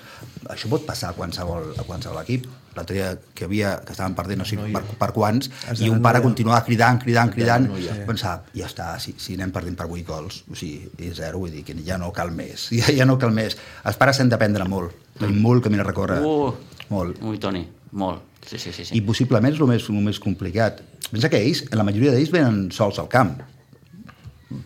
[0.49, 2.47] Això pot passar a qualsevol, a qualsevol equip.
[2.75, 5.99] L'altre dia que havia, que estaven perdent no sé per, per quants, Has i un
[6.05, 6.27] pare noia.
[6.29, 7.89] continuava cridant, cridant, cridant, sí.
[8.07, 11.51] pensava, ja està, si, si anem perdent per 8 gols, o sigui, és zero, vull
[11.51, 13.57] dir que ja no cal més, ja, ja no cal més.
[13.83, 16.53] Els pares hem d'aprendre molt, tenim molt camí a recórrer, Uh,
[16.93, 17.17] molt.
[17.25, 18.21] ui, Toni, molt.
[18.47, 18.85] Sí, sí, sí.
[18.85, 18.95] sí.
[18.95, 20.79] I possiblement és el més, el més complicat.
[21.11, 23.41] Pensa que ells, la majoria d'ells, venen sols al camp.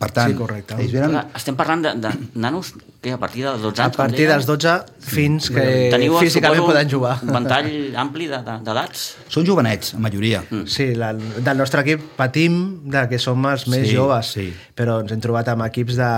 [0.00, 0.74] Per tant, Sí, correcte.
[0.80, 1.18] ells venen...
[1.36, 2.70] Estem parlant de, de nanos
[3.04, 3.96] que a partir de 12 A anys...
[3.98, 4.72] com partir dels 12
[5.04, 7.18] fins que teniu, físicament suposo, poden jugar.
[7.20, 7.68] un ventall
[8.00, 9.02] ampli de- de- d'edats.
[9.28, 10.40] Són jovenets, la majoria.
[10.48, 10.62] Mm.
[10.72, 12.56] Sí, la, del nostre equip patim
[12.88, 14.46] de que som els més Sí, joves, sí.
[14.74, 16.08] però ens hem trobat amb equips de,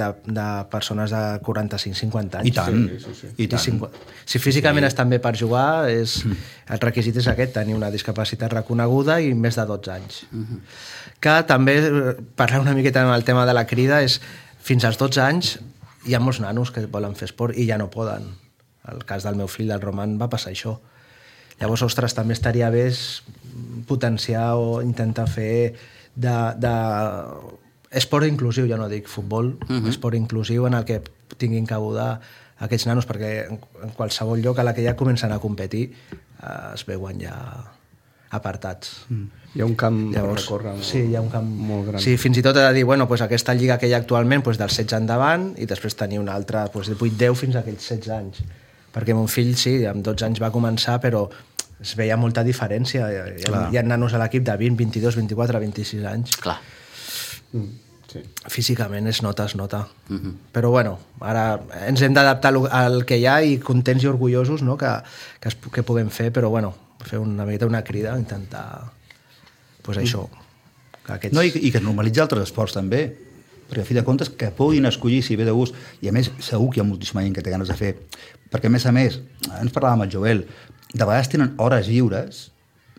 [0.00, 2.48] de, de persones de 45-50 anys.
[2.48, 3.32] I tant, Sí, sí, sí.
[3.36, 3.60] i I tant.
[3.66, 3.92] cinqu-
[4.24, 4.94] si físicament sí.
[4.94, 6.22] estan bé per jugar, és,
[6.72, 10.22] el requisit és aquest, tenir una discapacitat reconeguda i més de 12 anys.
[11.22, 14.20] Que també, eh, parlant una miqueta amb el tema de la crida, és
[14.62, 15.58] fins als 12 anys
[16.06, 18.26] hi ha molts nanos que volen fer esport i ja no poden.
[18.90, 20.80] El cas del meu fill, del Roman, va passar això.
[21.60, 22.88] Llavors, ostres, també estaria bé
[23.86, 25.74] potenciar o intentar fer
[26.14, 26.72] de, de
[27.92, 29.88] esport inclusiu, ja no dic futbol, uh -huh.
[29.88, 31.02] esport inclusiu en el que
[31.36, 32.20] tinguin cabuda
[32.58, 35.92] aquests nanos, perquè en, en qualsevol lloc a la que ja comencen a competir
[36.42, 37.71] eh, es veuen ja
[38.32, 39.04] apartats.
[39.08, 39.28] Mm.
[39.54, 42.00] Hi ha un camp Llavors, a recórrer molt, sí, hi ha un camp molt gran.
[42.00, 44.42] Sí, fins i tot he de dir, bueno, pues aquesta lliga que hi ha actualment
[44.42, 47.84] pues, dels 16 endavant i després tenir una altra pues, de 8-10 fins a aquells
[47.90, 48.42] 16 anys.
[48.92, 51.26] Perquè mon fill, sí, amb 12 anys va començar, però
[51.82, 53.08] es veia molta diferència.
[53.12, 53.62] Hi ha, Clar.
[53.72, 56.36] hi ha nanos a l'equip de 20, 22, 24, 26 anys.
[56.40, 56.58] Clar.
[58.12, 58.20] Sí.
[58.52, 59.86] Físicament es nota, es nota.
[60.10, 60.34] Uh -huh.
[60.52, 64.62] Però bueno, ara ens hem d'adaptar al- al que hi ha i contents i orgullosos
[64.62, 64.76] no?
[64.76, 64.90] que,
[65.40, 66.74] que, es, que puguem fer, però bueno,
[67.08, 68.92] fer una miqueta una crida, intentar
[69.82, 70.28] pues això,
[71.02, 71.34] que aquests...
[71.36, 73.02] No, i, i que es normalitza altres esports també,
[73.68, 76.30] perquè a fi de comptes que puguin escollir si ve de gust, i a més
[76.44, 77.96] segur que hi ha moltíssima gent que té ganes de fer,
[78.52, 79.18] perquè a més a més,
[79.58, 80.44] ens parlàvem amb el Joel,
[80.92, 82.46] de vegades tenen hores lliures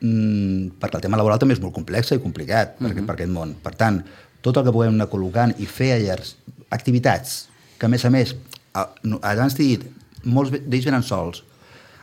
[0.01, 2.93] mmm, perquè el tema laboral també és molt complex i complicat uh -huh.
[2.93, 3.55] per, per aquest món.
[3.63, 4.03] Per tant,
[4.41, 6.35] tot el que puguem anar col·locant i fer allers
[6.69, 8.35] activitats que a més a més,
[8.73, 9.83] abans t'he dit,
[10.23, 11.43] molts d'ells venen sols.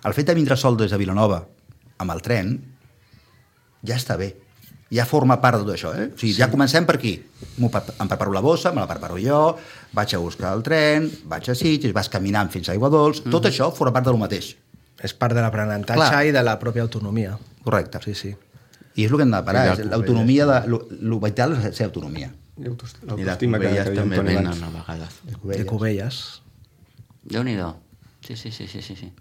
[0.05, 1.47] El fet de vindre sol des de Vilanova
[2.01, 2.55] amb el tren
[3.87, 4.35] ja està bé.
[4.91, 6.09] Ja forma part de tot això, eh?
[6.11, 6.41] O sigui, sí.
[6.41, 7.13] ja comencem per aquí.
[7.63, 9.39] Em preparo la bossa, me la preparo jo,
[9.95, 13.23] vaig a buscar el tren, vaig a Sitges, vas caminant fins a Aigua Dols...
[13.31, 14.51] Tot això forma part del mateix.
[15.01, 17.37] És part de l'aprenentatge i de la pròpia autonomia.
[17.63, 18.03] Correcte.
[18.05, 18.35] Sí, sí.
[18.99, 19.65] I és el que hem de parar.
[19.77, 22.33] És L'autonomia, de, lo, lo vital és la seva autonomia.
[22.59, 25.21] I l'autoestima que, que covelles deia també venen a vegades.
[25.31, 26.19] De Cubelles.
[27.31, 27.71] Déu-n'hi-do.
[28.27, 29.13] Sí, sí, sí, sí, sí, sí.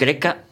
[0.00, 0.47] Crec que mm,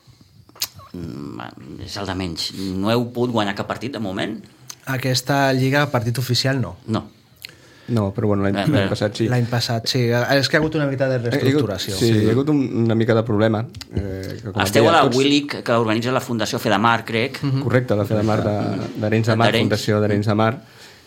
[1.84, 2.52] és el de menys.
[2.76, 4.38] No heu pogut guanyar cap partit de moment?
[4.86, 6.76] Aquesta lliga, partit oficial, no.
[6.86, 7.04] No.
[7.88, 9.28] No, però bueno, l'any Eh, eh, passat sí.
[9.30, 10.00] L'any passat, sí.
[10.10, 11.94] És que ha hagut una mica de Eh, hagut- reestructuració.
[11.94, 13.60] Sí, hi ha hagut un, una mica de problema.
[13.94, 17.38] Eh, que Esteu a la tots- Willic, que organitza la Fundació Fedemar, crec.
[17.62, 19.62] Correcte, la Fedemar de- d'Arenys de Mar, D'Arenys.
[19.68, 20.62] Fundació d'Arenys de Mar,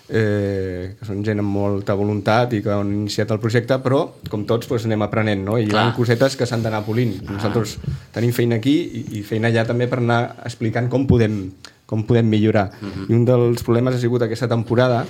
[0.09, 4.45] eh, que són gent amb molta voluntat i que han iniciat el projecte, però, com
[4.49, 5.57] tots, doncs, anem aprenent, no?
[5.57, 5.95] I hi ha Clar.
[5.97, 7.19] cosetes que s'han d'anar polint.
[7.29, 7.77] Nosaltres
[8.15, 11.51] tenim feina aquí i, i feina allà també per anar explicant com podem,
[11.85, 12.71] com podem millorar.
[13.07, 15.05] I un dels problemes ha sigut aquesta temporada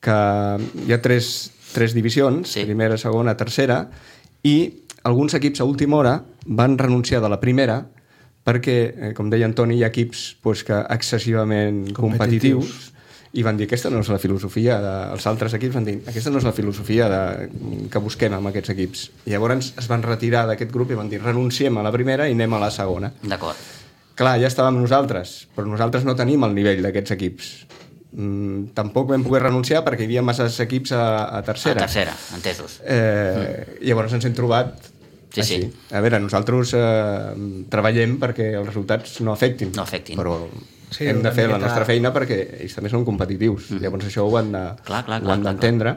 [0.00, 0.18] que
[0.86, 2.64] hi ha tres, tres divisions, Sí.
[2.64, 3.84] primera, segona, tercera,
[4.42, 7.86] i alguns equips a última hora van renunciar de la primera
[8.44, 12.64] perquè, eh, com deia Antoni, hi ha equips pues, que excessivament competitius.
[12.64, 12.99] competitius
[13.32, 14.92] i van dir aquesta no és la filosofia de...
[15.14, 17.20] els altres equips van dir aquesta no és la filosofia de...
[17.92, 21.20] que busquem amb aquests equips i llavors es van retirar d'aquest grup i van dir
[21.22, 23.56] renunciem a la primera i anem a la segona D'acord.
[24.18, 27.52] clar, ja estàvem nosaltres però nosaltres no tenim el nivell d'aquests equips
[28.12, 31.04] mm, tampoc vam poder renunciar perquè hi havia masses equips a,
[31.38, 32.80] a tercera A tercera, entesos.
[32.82, 33.84] Eh, mm.
[33.86, 34.90] Llavors ens hem trobat
[35.30, 35.56] Sí, així.
[35.62, 35.66] sí.
[35.94, 37.34] A veure, nosaltres eh,
[37.70, 39.70] treballem perquè els resultats no afectin.
[39.76, 40.18] No afectin.
[40.18, 40.32] Però
[40.90, 43.70] Sí, hem de fer la nostra feina perquè ells també són competitius.
[43.70, 43.82] Mm.
[43.84, 45.96] Llavors això ho han de- Clar, clar, ho clar, han clar, d'entendre.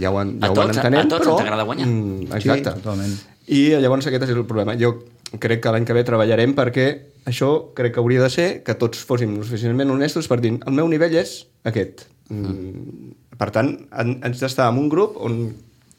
[0.00, 1.34] Ja ho, han, ja A ho van tots- a entenent, tots però...
[1.36, 1.86] ens agrada guanyar.
[1.86, 2.70] Mm, exacte.
[2.72, 3.18] Sí, totalment.
[3.48, 4.74] I llavors aquest és el problema.
[4.80, 4.94] Jo
[5.38, 6.86] crec que l'any que ve treballarem perquè
[7.28, 10.88] això crec que hauria de ser que tots fóssim suficientment honestos per dir el meu
[10.88, 12.06] nivell és aquest.
[12.30, 13.12] Mm.
[13.36, 15.52] Per tant, han, haig d'estar en un grup on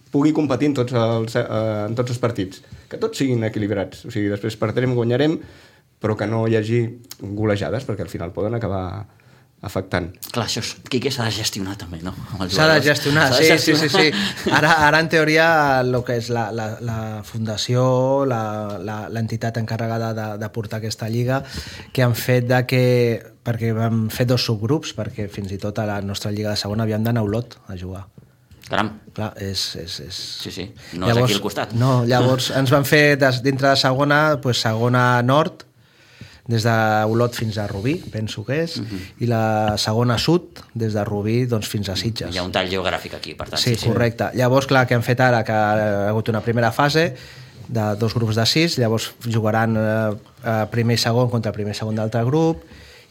[0.09, 1.45] pugui competir en tots, els, eh,
[1.85, 2.63] en tots els partits.
[2.89, 4.05] Que tots siguin equilibrats.
[4.07, 5.37] O sigui, després perdrem, guanyarem,
[5.99, 6.81] però que no hi hagi
[7.21, 9.05] golejades, perquè al final poden acabar
[9.65, 10.11] afectant.
[10.29, 10.75] Clar, això és...
[10.85, 12.11] Quique s'ha de gestionar també, no?
[12.53, 14.19] S'ha de gestionar, sí, de sí, sí, gestionar.
[14.43, 14.51] sí.
[14.53, 15.47] Ara, ara en teoria,
[15.81, 17.87] el que és la, la, la fundació,
[18.29, 21.39] la- la- l'entitat encarregada de, de portar aquesta lliga,
[21.91, 22.83] que han fet de que
[23.47, 26.85] perquè vam fer dos subgrups, perquè fins i tot a la nostra lliga de segona
[26.85, 28.05] havíem d'anar a Olot a jugar.
[28.69, 29.61] Caram, Clar, és...
[29.79, 30.15] és, és...
[30.43, 30.67] sí, sí.
[30.99, 31.73] No és aquí al costat.
[31.73, 35.63] No, llavors ens van fer des, dintre de segona, pues, segona nord,
[36.47, 38.99] des d'Olot fins a Rubí, penso que és, Mhm.
[39.19, 42.33] i la segona sud, des de Rubí doncs, fins a Sitges.
[42.33, 43.59] Hi ha un tall geogràfic aquí, per tant.
[43.61, 44.29] Sí, correcte.
[44.33, 45.43] Llavors, clar, que han fet ara?
[45.43, 47.13] Que ha hagut una primera fase
[47.67, 51.77] de dos grups de sis, llavors jugaran eh, eh, primer i segon contra primer i
[51.77, 52.63] segon d'altre grup,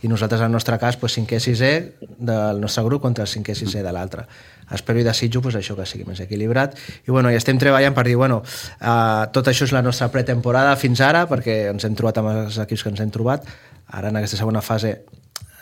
[0.03, 1.73] i nosaltres, en el nostre cas, pues, cinquè sisè
[2.19, 4.27] del nostre grup contra el cinquè sisè de l'altre.
[4.75, 6.75] Espero i desitjo pues, això que sigui més equilibrat.
[7.07, 8.43] I, bueno, i estem treballant per dir, bueno,
[8.81, 12.59] eh, tot això és la nostra pretemporada fins ara, perquè ens hem trobat amb els
[12.67, 13.47] equips que ens hem trobat.
[13.87, 14.91] Ara, en aquesta segona fase,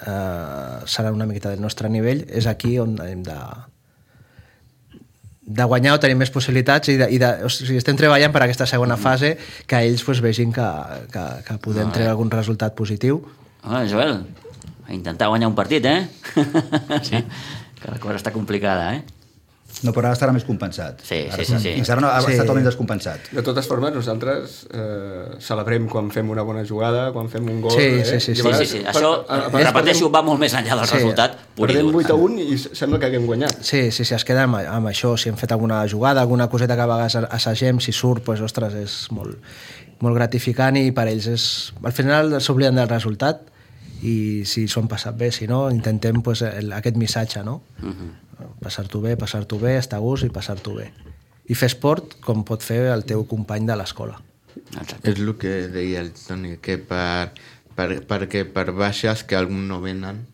[0.03, 2.25] eh, serà una miqueta del nostre nivell.
[2.29, 3.38] És aquí on hem de,
[5.44, 8.42] de guanyar o tenir més possibilitats i, de, i de, o sigui, estem treballant per
[8.49, 9.37] aquesta segona fase
[9.68, 10.68] que ells pues, vegin que,
[11.12, 12.16] que, que podem Ah, treure eh.
[12.16, 13.23] algun resultat positiu
[13.64, 14.27] Ah, Joel,
[14.87, 16.09] a intentar guanyar un partit, eh?
[17.03, 17.24] Sí.
[17.81, 19.03] que la cosa està complicada, eh?
[19.85, 21.00] No, però ara estarà més compensat.
[21.05, 21.70] Sí, ara, sí, sí, sí.
[21.74, 22.31] Fins ara no, ha Sí.
[22.31, 23.24] estat totalment descompensat.
[23.35, 27.72] De totes formes, nosaltres eh, celebrem quan fem una bona jugada, quan fem un gol...
[27.74, 28.05] Sí, eh?
[28.07, 28.85] sí, sí, sí, Sí, vegades sí, sí.
[28.85, 30.94] per- Això, a- a repeteixo, perdem- va molt més enllà del Sí.
[30.94, 31.96] resultat Perdem dur.
[32.05, 33.59] 8 a 1 i sembla que haguem guanyat.
[33.61, 36.77] Sí, sí, sí, es queda amb, amb això, si hem fet alguna jugada, alguna coseta
[36.77, 39.37] que a vegades assagem, si surt, pues, ostres, és molt,
[40.00, 41.72] molt gratificant i per ells és...
[41.83, 43.42] Al final s'obliden del resultat
[44.05, 47.62] i si s'ho han passat bé, si no, intentem pues, el, aquest missatge, no?
[47.83, 47.95] Uh Mhm.
[47.95, 48.21] -huh.
[48.61, 50.93] Passar-t'ho bé, passar-t'ho bé, estar a gust i passar-t'ho bé.
[51.47, 54.21] I fer esport com pot fer el teu company de l'escola.
[55.03, 57.31] És el que deia el Toni, que per,
[57.77, 60.27] per, perquè per baixes que alguns no venen,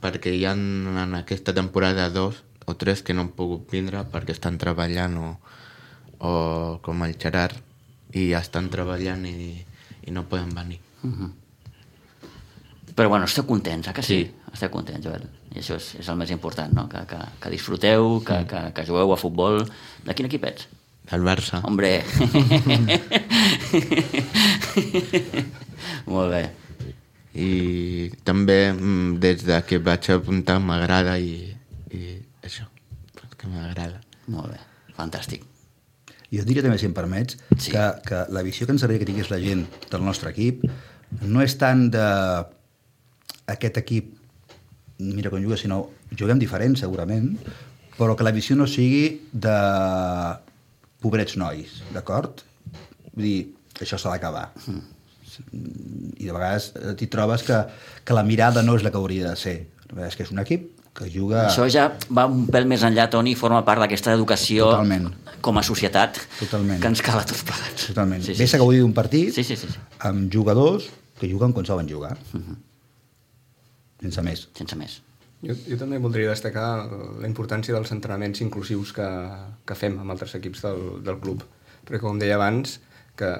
[0.00, 4.30] perquè hi ha en aquesta temporada dos o tres que no han pogut vindre perquè
[4.30, 5.38] estan treballant o,
[6.18, 7.56] o com el Gerard
[8.12, 9.64] i estan treballant i,
[10.06, 10.80] i no poden venir.
[12.94, 14.18] Però bueno, esteu contents, eh que sí?
[14.22, 14.34] sí.
[14.54, 15.26] Esteu contents, Joel.
[15.54, 16.88] I això és, és el més important, no?
[16.90, 19.64] Que, que, que disfruteu, que, que, que jugueu a futbol.
[20.06, 20.68] De quin equip ets?
[21.12, 21.60] El Barça.
[21.66, 22.04] Hombre!
[26.12, 26.44] Molt bé.
[27.34, 27.50] I
[28.24, 31.50] també mm, des de que vaig apuntar m'agrada i,
[31.90, 32.14] i
[32.46, 32.64] això,
[33.36, 34.00] que m'agrada.
[34.32, 34.60] Molt bé.
[34.96, 35.42] Fantàstic.
[36.30, 37.70] Jo et diria també, si em permets, sí.
[37.74, 40.64] que, que la visió que ens agradaria que tingués la gent del nostre equip
[41.22, 42.06] no és tant de
[43.50, 44.12] aquest equip
[44.98, 47.32] mira com juga, sinó juguem diferent segurament,
[47.98, 49.54] però que la visió no sigui de
[51.02, 52.40] pobrets nois, d'acord?
[53.14, 53.40] Vull dir,
[53.82, 54.48] això s'ha d'acabar.
[55.54, 57.58] I de vegades eh, t'hi trobes que,
[58.06, 59.56] que la mirada no és la que hauria de ser.
[60.06, 61.48] És que és un equip que juga...
[61.50, 65.08] Això ja va un pèl més enllà, Toni, forma part d'aquesta educació Totalment.
[65.42, 66.78] com a societat Totalment.
[66.82, 67.88] que ens cal a tots plegats.
[67.90, 68.22] Totalment.
[68.22, 69.82] Sí, Sí, sí, Ves a gaudir d'un partit Sí, sí, sí, sí.
[70.06, 70.86] amb jugadors
[71.18, 72.14] que juguen quan saben jugar.
[74.04, 74.46] Sense més.
[74.56, 75.00] Sense més.
[75.44, 79.08] Jo, jo també voldria destacar la importància dels entrenaments inclusius que,
[79.66, 81.44] que fem amb altres equips del, del club.
[81.84, 82.78] Perquè, com deia abans,
[83.18, 83.30] que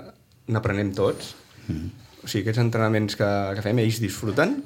[0.53, 1.33] n'aprenem tots.
[1.69, 1.89] Mm.
[2.25, 4.59] O sigui, aquests entrenaments que, que fem, ells disfruten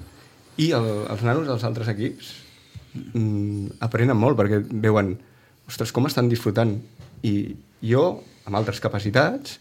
[0.59, 2.33] i el, els nanos dels altres equips
[2.99, 5.15] mm, aprenen molt perquè veuen
[5.69, 6.75] ostres, com estan disfrutant.
[7.27, 7.35] I
[7.85, 8.05] jo,
[8.47, 9.59] amb altres capacitats,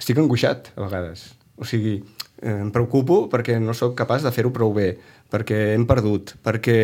[0.00, 1.30] estic angoixat a vegades.
[1.56, 2.00] O sigui,
[2.42, 4.96] em preocupo perquè no sóc capaç de fer-ho prou bé,
[5.30, 6.76] perquè hem perdut, perquè...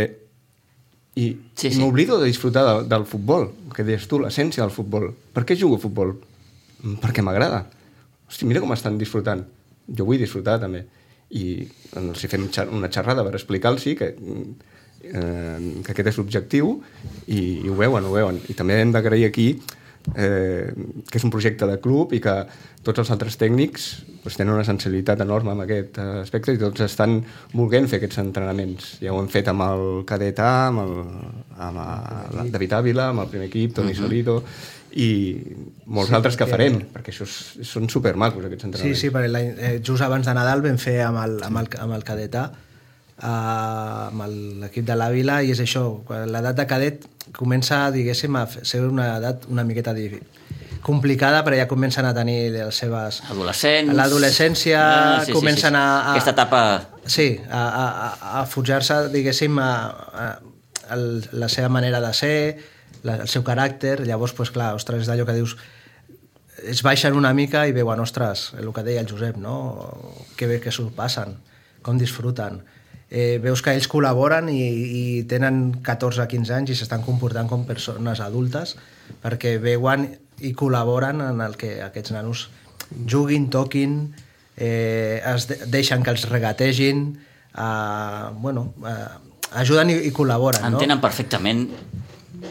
[1.18, 1.74] I, Sí, sí, sí.
[1.74, 1.80] sí.
[1.82, 5.08] m'oblido de disfrutar de, del futbol, que deies tu, l'essència del futbol.
[5.34, 6.12] Per què jugo a futbol?
[6.84, 7.64] Mm, Perquè m'agrada.
[8.28, 9.42] Hosti, mira com estan disfrutant.
[9.88, 10.84] Jo vull disfrutar també.
[11.34, 11.66] I
[11.98, 14.12] els hi fem una xerrada per explicar-los que,
[15.02, 16.76] eh, que aquest és l'objectiu
[17.26, 18.38] i, i ho veuen, ho veuen.
[18.48, 19.48] I també hem d'agrair aquí
[20.16, 20.72] eh,
[21.10, 22.34] que és un projecte de club i que
[22.82, 23.88] tots els altres tècnics
[24.22, 27.18] doncs, tenen una sensibilitat enorme en aquest eh, aspecte i tots estan
[27.52, 28.96] volent fer aquests entrenaments.
[29.02, 30.94] Ja ho hem fet amb el cadet A, amb el,
[31.68, 34.02] amb el David Ávila, amb el primer equip, Toni uh -huh.
[34.02, 34.42] Solido,
[34.92, 35.36] i
[35.86, 39.00] molts sí, altres que farem, perquè això és, són supermacos, aquests Sí, entrenaments.
[39.00, 41.92] sí, perquè l'any- eh, just abans de Nadal vam fer amb el, amb el, amb
[41.92, 42.52] el cadet A,
[43.20, 45.84] amb el- l'equip de l'Àvila, i és això,
[46.26, 49.94] l'edat de cadet comença, diguéssim, a ser una edat una miqueta
[50.82, 53.22] complicada, però ja comencen a tenir les seves...
[53.28, 53.94] Adolescents...
[53.98, 54.78] L'adolescència
[55.34, 56.62] comencen a- a- Aquesta etapa...
[57.08, 60.26] Sí, a, a, a- a forjar-se, diguéssim, a, a,
[60.92, 60.96] a
[61.32, 62.36] la seva manera de ser,
[63.02, 65.56] la, el seu caràcter, llavors, pues, clar, ostres, és d'allò que dius,
[66.68, 69.56] es baixen una mica i veuen, ostres, el que deia el Josep, no?
[70.36, 71.36] Que bé que s'ho passen,
[71.82, 72.62] com disfruten.
[73.10, 78.20] Eh, veus que ells col·laboren i, i tenen 14-15 anys i s'estan comportant com persones
[78.20, 78.74] adultes
[79.22, 80.10] perquè veuen
[80.44, 82.42] i col·laboren en el que aquests nanos
[83.08, 84.12] juguin, toquin,
[84.58, 87.16] eh, es de deixen que els regategin,
[87.56, 90.76] eh, bueno, eh, ajuden i, i col·laboren, no?
[90.76, 91.64] Entenen perfectament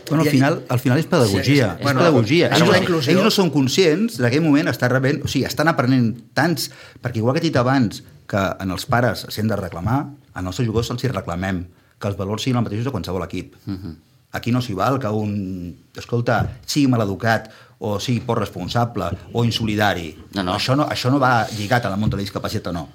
[0.09, 1.43] Bueno, al final, al final és pedagogia.
[1.43, 2.47] Sí, Sí, és- és, bueno, pedagogia.
[2.49, 5.21] és Ells, no- ells no són conscients d'aquell moment estar rebent...
[5.23, 6.71] O sigui, estan aprenent tants...
[7.01, 10.09] Perquè igual que he dit abans que en els pares s'han de reclamar,
[10.45, 11.65] els seus jugadors se'ls reclamem
[11.97, 13.55] que els valors siguin els mateixos de qualsevol equip.
[13.65, 13.95] Uh -huh.
[14.31, 20.15] Aquí no s'hi val que un, escolta, sigui maleducat o sigui poc responsable o insolidari.
[20.35, 20.53] No, no.
[20.53, 22.89] Això, no, això no va lligat a la munt de la discapacitat o no.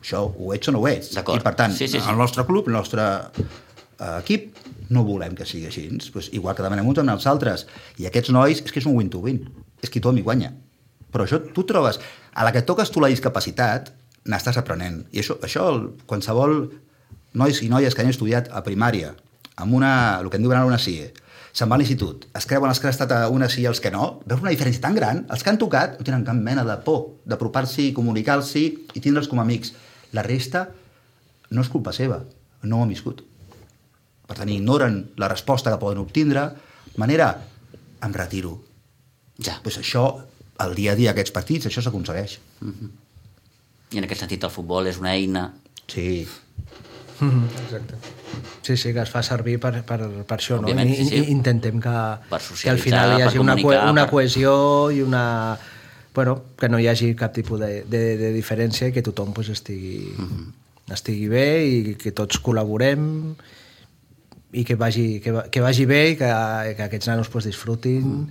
[0.00, 1.16] Això ho ets o no ho ets.
[1.16, 2.08] I per tant, Sí, sí, sí.
[2.10, 4.56] el nostre club, el nostre eh, equip,
[4.90, 5.88] no volem que sigui així.
[6.12, 7.66] Pues, igual que demanem uns amb els altres.
[7.98, 9.48] I aquests nois, és que és un win-to-win.
[9.82, 10.52] És que tothom hi guanya.
[11.12, 12.00] Però això tu trobes...
[12.34, 13.92] A la que toques tu la discapacitat,
[14.26, 15.04] n'estàs aprenent.
[15.12, 16.70] I això, això el- qualsevol
[17.34, 19.14] nois i noies que han estudiat a primària,
[19.56, 21.12] amb una, el que en diuen ara una CIE,
[21.54, 23.80] se'n va a l'institut, es creuen els que han estat a una CIE i els
[23.80, 26.64] que no, veus una diferència tan gran, els que han tocat no tenen cap mena
[26.66, 29.72] de por d'apropar-s'hi, comunicar-s'hi i tindre'ls com a amics.
[30.12, 30.68] La resta
[31.50, 32.24] no és culpa seva,
[32.62, 33.22] no ho han viscut.
[34.26, 36.48] Per tant, ignoren la resposta que poden obtindre.
[36.96, 37.28] Manera,
[38.02, 38.56] em retiro.
[39.38, 39.60] Ja.
[39.62, 40.24] Pues això,
[40.64, 42.38] el dia a dia aquests partits, això s'aconsegueix.
[43.92, 45.52] I en aquest sentit el futbol és una eina
[45.86, 46.26] Sí.
[47.64, 47.94] Exacte.
[48.62, 50.66] Sí, sí, que es fa servir per, per, per això, no?
[50.66, 51.30] Òbviament, I, sí, sí.
[51.32, 51.92] intentem que,
[52.30, 54.54] Per que al final hi per hagi una, cohe- una per- cohesió
[54.90, 55.24] i una...
[56.14, 59.48] Bueno, que no hi hagi cap tipus de, de, de diferència i que tothom pues,
[59.50, 60.52] estigui, Mhm.
[60.94, 63.34] estigui bé i que tots col·laborem
[64.54, 66.28] i que vagi, que, que vagi bé i que,
[66.78, 68.28] que aquests nanos pues, disfrutin, Mhm.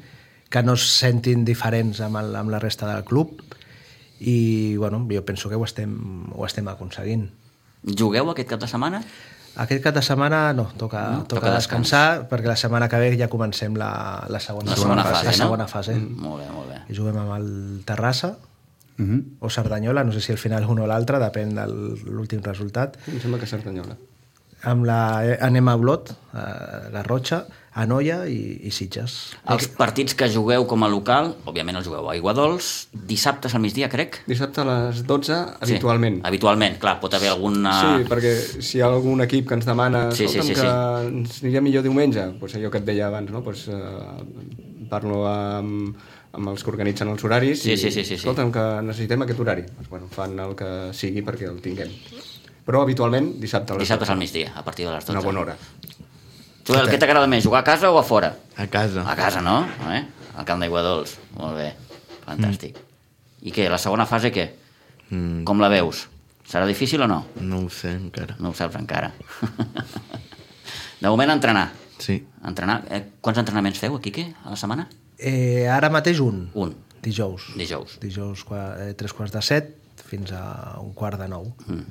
[0.50, 3.42] que no es sentin diferents amb, el, amb la resta del club
[4.24, 5.94] i bueno, jo penso que ho estem,
[6.34, 7.30] ho estem aconseguint.
[7.84, 9.04] Jugueu aquest cap de setmana?
[9.60, 12.98] Aquest cap de setmana no, toca, No, no, toca toca descansar, perquè la setmana que
[12.98, 15.38] ve ja comencem la, la segona, La segona fase, la no?
[15.38, 15.94] segona fase.
[16.00, 16.18] Mm.
[16.24, 16.80] Molt bé, molt bé.
[16.90, 18.38] I juguem amb el Terrassa
[18.94, 19.24] Uh -huh.
[19.40, 21.66] o Cerdanyola, no sé si al final un o l'altre, depèn de
[22.12, 22.96] l'últim resultat.
[23.08, 23.98] Em sembla que Cerdanyola.
[24.70, 26.44] Amb la eh, anem a Blot, a
[26.94, 27.42] Garrotxa,
[27.74, 29.14] a Noia i, i Sitges.
[29.50, 32.68] Els partits que jugueu com a local, òbviament els jugueu a Aiguadols,
[33.10, 34.20] dissabtes al migdia, crec?
[34.30, 36.20] Dissabte a les 12, habitualment.
[36.22, 37.74] Sí, habitualment, clar, pot haver alguna...
[37.82, 41.18] Sí, perquè si hi ha algun equip que ens demana Sí, sí, sí, "Escolta'm, que
[41.18, 43.42] ens aniria millor diumenge, doncs allò que et deia abans, no?
[43.42, 45.98] doncs, eh, parlo amb,
[46.38, 48.22] amb els que organitzen els horaris Sí, i, sí, sí, sí, sí.
[48.22, 49.66] escolta'm, que necessitem aquest horari.
[49.74, 51.90] Doncs, bueno, fan el que sigui perquè el tinguem.
[52.66, 54.14] Però habitualment dissabte a les Dissabtes 12.
[54.14, 55.12] al migdia, a partir de les 12.
[55.18, 55.56] Una bona hora.
[56.66, 58.30] Joel, què t'agrada més, jugar a casa o a fora?
[58.56, 59.04] A casa.
[59.10, 59.66] A casa, no?
[59.92, 60.06] Eh?
[60.38, 61.18] Al camp d'Aiguadols.
[61.36, 61.74] Molt bé,
[62.26, 62.78] fantàstic.
[63.44, 64.46] I què, la segona fase què?
[65.10, 66.06] Mm, Com la veus?
[66.48, 67.26] Serà difícil o no?
[67.42, 68.36] no ho sé encara.
[68.40, 69.12] No ho saps encara.
[71.02, 71.72] de moment, entrenar.
[72.00, 72.22] Sí.
[72.48, 72.84] Entrenar.
[72.92, 74.88] Eh, quants entrenaments feu, Quique, a la setmana?
[75.20, 76.46] Eh, ara mateix un.
[76.56, 76.74] Un.
[77.04, 77.50] Dijous.
[77.60, 77.98] Dijous.
[78.00, 79.74] Dijous, qua- eh, tres quarts de set
[80.08, 81.52] fins a un quart de nou.
[81.68, 81.84] Mm.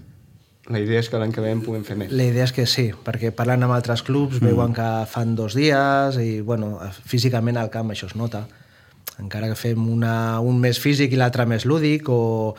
[0.72, 2.12] La idea és que l'any que ve en puguem fer més.
[2.12, 4.48] La idea és que sí, perquè parlant amb altres clubs mm.
[4.50, 8.46] veuen que fan dos dies i bueno, físicament al camp això es nota
[9.20, 12.54] encara que fem una, un més físic i l'altre més lúdic o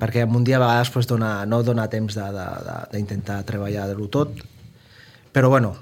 [0.00, 4.40] perquè en un dia a vegades pues, dona, no dona temps d'intentar treballar-ho tot
[5.32, 5.74] però bueno,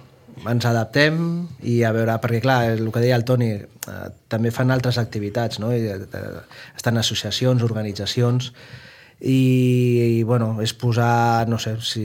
[0.49, 1.17] ens adaptem
[1.67, 5.61] i a veure, perquè clar, el que deia el Toni eh, també fan altres activitats
[5.63, 5.73] no?
[5.75, 6.23] I, eh,
[6.77, 8.53] estan associacions, organitzacions
[9.21, 12.03] i, i bueno, és posar, no sé, si,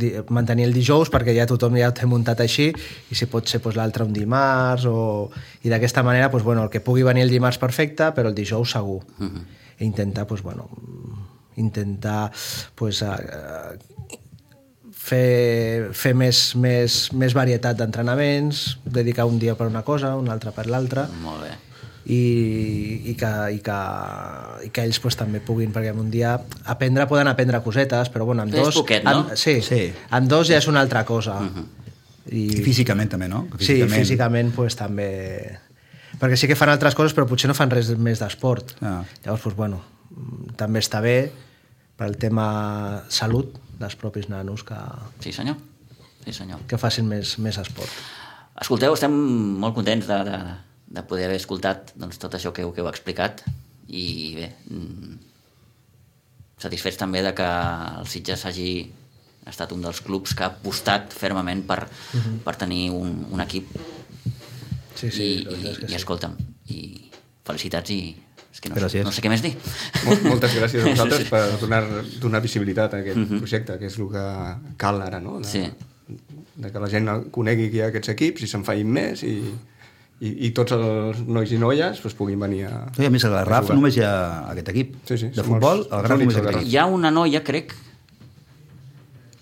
[0.00, 3.48] di, mantenir el dijous perquè ja tothom ja ho té muntat així i si pot
[3.48, 5.28] ser pues, l'altre un dimarts o,
[5.62, 8.72] i d'aquesta manera pues, bueno, el que pugui venir el dimarts perfecte però el dijous
[8.76, 9.44] segur uh -huh.
[9.78, 10.68] i intentar pues, bueno,
[11.56, 12.32] intentar
[12.74, 13.76] pues, uh,
[14.90, 20.50] fer, fer més, més, més varietat d'entrenaments, dedicar un dia per una cosa, un altre
[20.50, 21.08] per l'altra.
[21.20, 21.73] Molt bé
[22.06, 23.76] i, i, que, i, que,
[24.66, 26.34] i que ells pues, també puguin, perquè un dia
[26.68, 28.74] aprendre, poden aprendre cosetes, però bueno, amb És dos...
[28.82, 29.24] poquet, no?
[29.24, 29.86] amb, sí, Sí.
[30.10, 31.38] amb dos ja és una altra cosa.
[31.40, 31.66] Uh -huh.
[32.32, 33.46] I físicament també, no?
[33.50, 35.58] Que Sí, físicament pues, també...
[36.20, 38.76] Perquè sí que fan altres coses, però potser no fan res més d'esport.
[38.80, 39.02] Ah.
[39.24, 39.82] Llavors, pues, bueno,
[40.56, 41.32] també està bé
[41.96, 44.74] pel tema salut dels propis nanos que,
[45.20, 45.56] Sí, senyor.
[46.24, 46.60] Sí, senyor.
[46.66, 47.90] que facin més, més esport.
[48.60, 49.12] Escolteu, estem
[49.58, 50.38] molt contents de, de,
[50.94, 53.42] de poder haver escoltat doncs, tot això que heu, que heu explicat
[53.88, 54.04] i
[54.38, 55.16] bé, mm,
[56.62, 57.46] satisfets també de que
[58.00, 58.68] el Sitges hagi
[59.50, 62.38] estat un dels clubs que ha apostat fermament per, uh -huh.
[62.44, 63.66] per tenir un, un equip
[64.94, 65.94] Sí, sí, i, i, i sí.
[65.94, 66.36] escolta'm
[66.70, 67.10] i
[67.44, 68.16] felicitats i
[68.54, 69.04] és que no, sé, Gràcies.
[69.04, 69.56] no sé què més dir
[70.06, 71.30] Mol- Moltes gràcies a vosaltres Sí, sí.
[71.30, 71.82] per donar,
[72.20, 74.24] donar visibilitat a aquest projecte, que és el que
[74.78, 75.40] cal ara, no?
[75.40, 75.64] De, Sí.
[76.56, 79.42] de que la gent conegui que hi ha aquests equips i se'n facin més i,
[80.20, 82.90] i, i tots els nois i noies pues, puguin venir a...
[82.96, 83.76] No, i a més, a la RAF jugar.
[83.76, 86.42] només hi ha aquest equip Sí, sí, de futbol, al els Graf només hi ha
[86.44, 86.72] aquest equip.
[86.72, 87.74] hi ha una noia, crec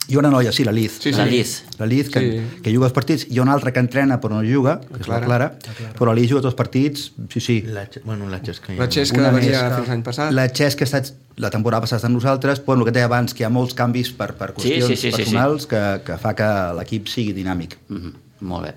[0.09, 0.97] Hi ha una noia, sí, la Liz.
[1.01, 1.17] Sí, sí.
[1.17, 1.63] La Liz.
[1.79, 2.61] La Liz, que, Sí.
[2.63, 3.25] que juga els partits.
[3.31, 5.47] Hi ha una altra que entrena però no juga, que és la Clara.
[5.63, 7.63] Clara, però la Liz juga tots els partits, sí, sí.
[7.63, 8.75] La, bueno, la Xesca.
[8.77, 10.33] La Xesca Una venia més fins l'any passat.
[10.35, 13.33] La Xes que ha estat la temporada passada amb nosaltres, però el que deia abans,
[13.33, 16.19] que hi ha molts canvis per, per Sí, qüestions sí, sí, sí, personals Que, que
[16.19, 16.51] fa que
[16.81, 17.79] l'equip sigui dinàmic.
[17.89, 18.13] mm -hmm.
[18.41, 18.75] molt bé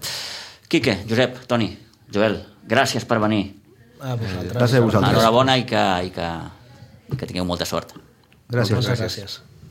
[0.70, 1.76] Quique, Josep, Toni,
[2.16, 2.39] Joel
[2.72, 3.43] gràcies per venir
[3.99, 4.53] A vosaltres.
[4.55, 5.11] Gràcies a vosaltres.
[5.13, 6.30] enhorabona i que, i que,
[7.11, 7.93] i que tingueu molta sort
[8.51, 8.76] Gràcies.
[8.78, 9.39] Moltes gràcies.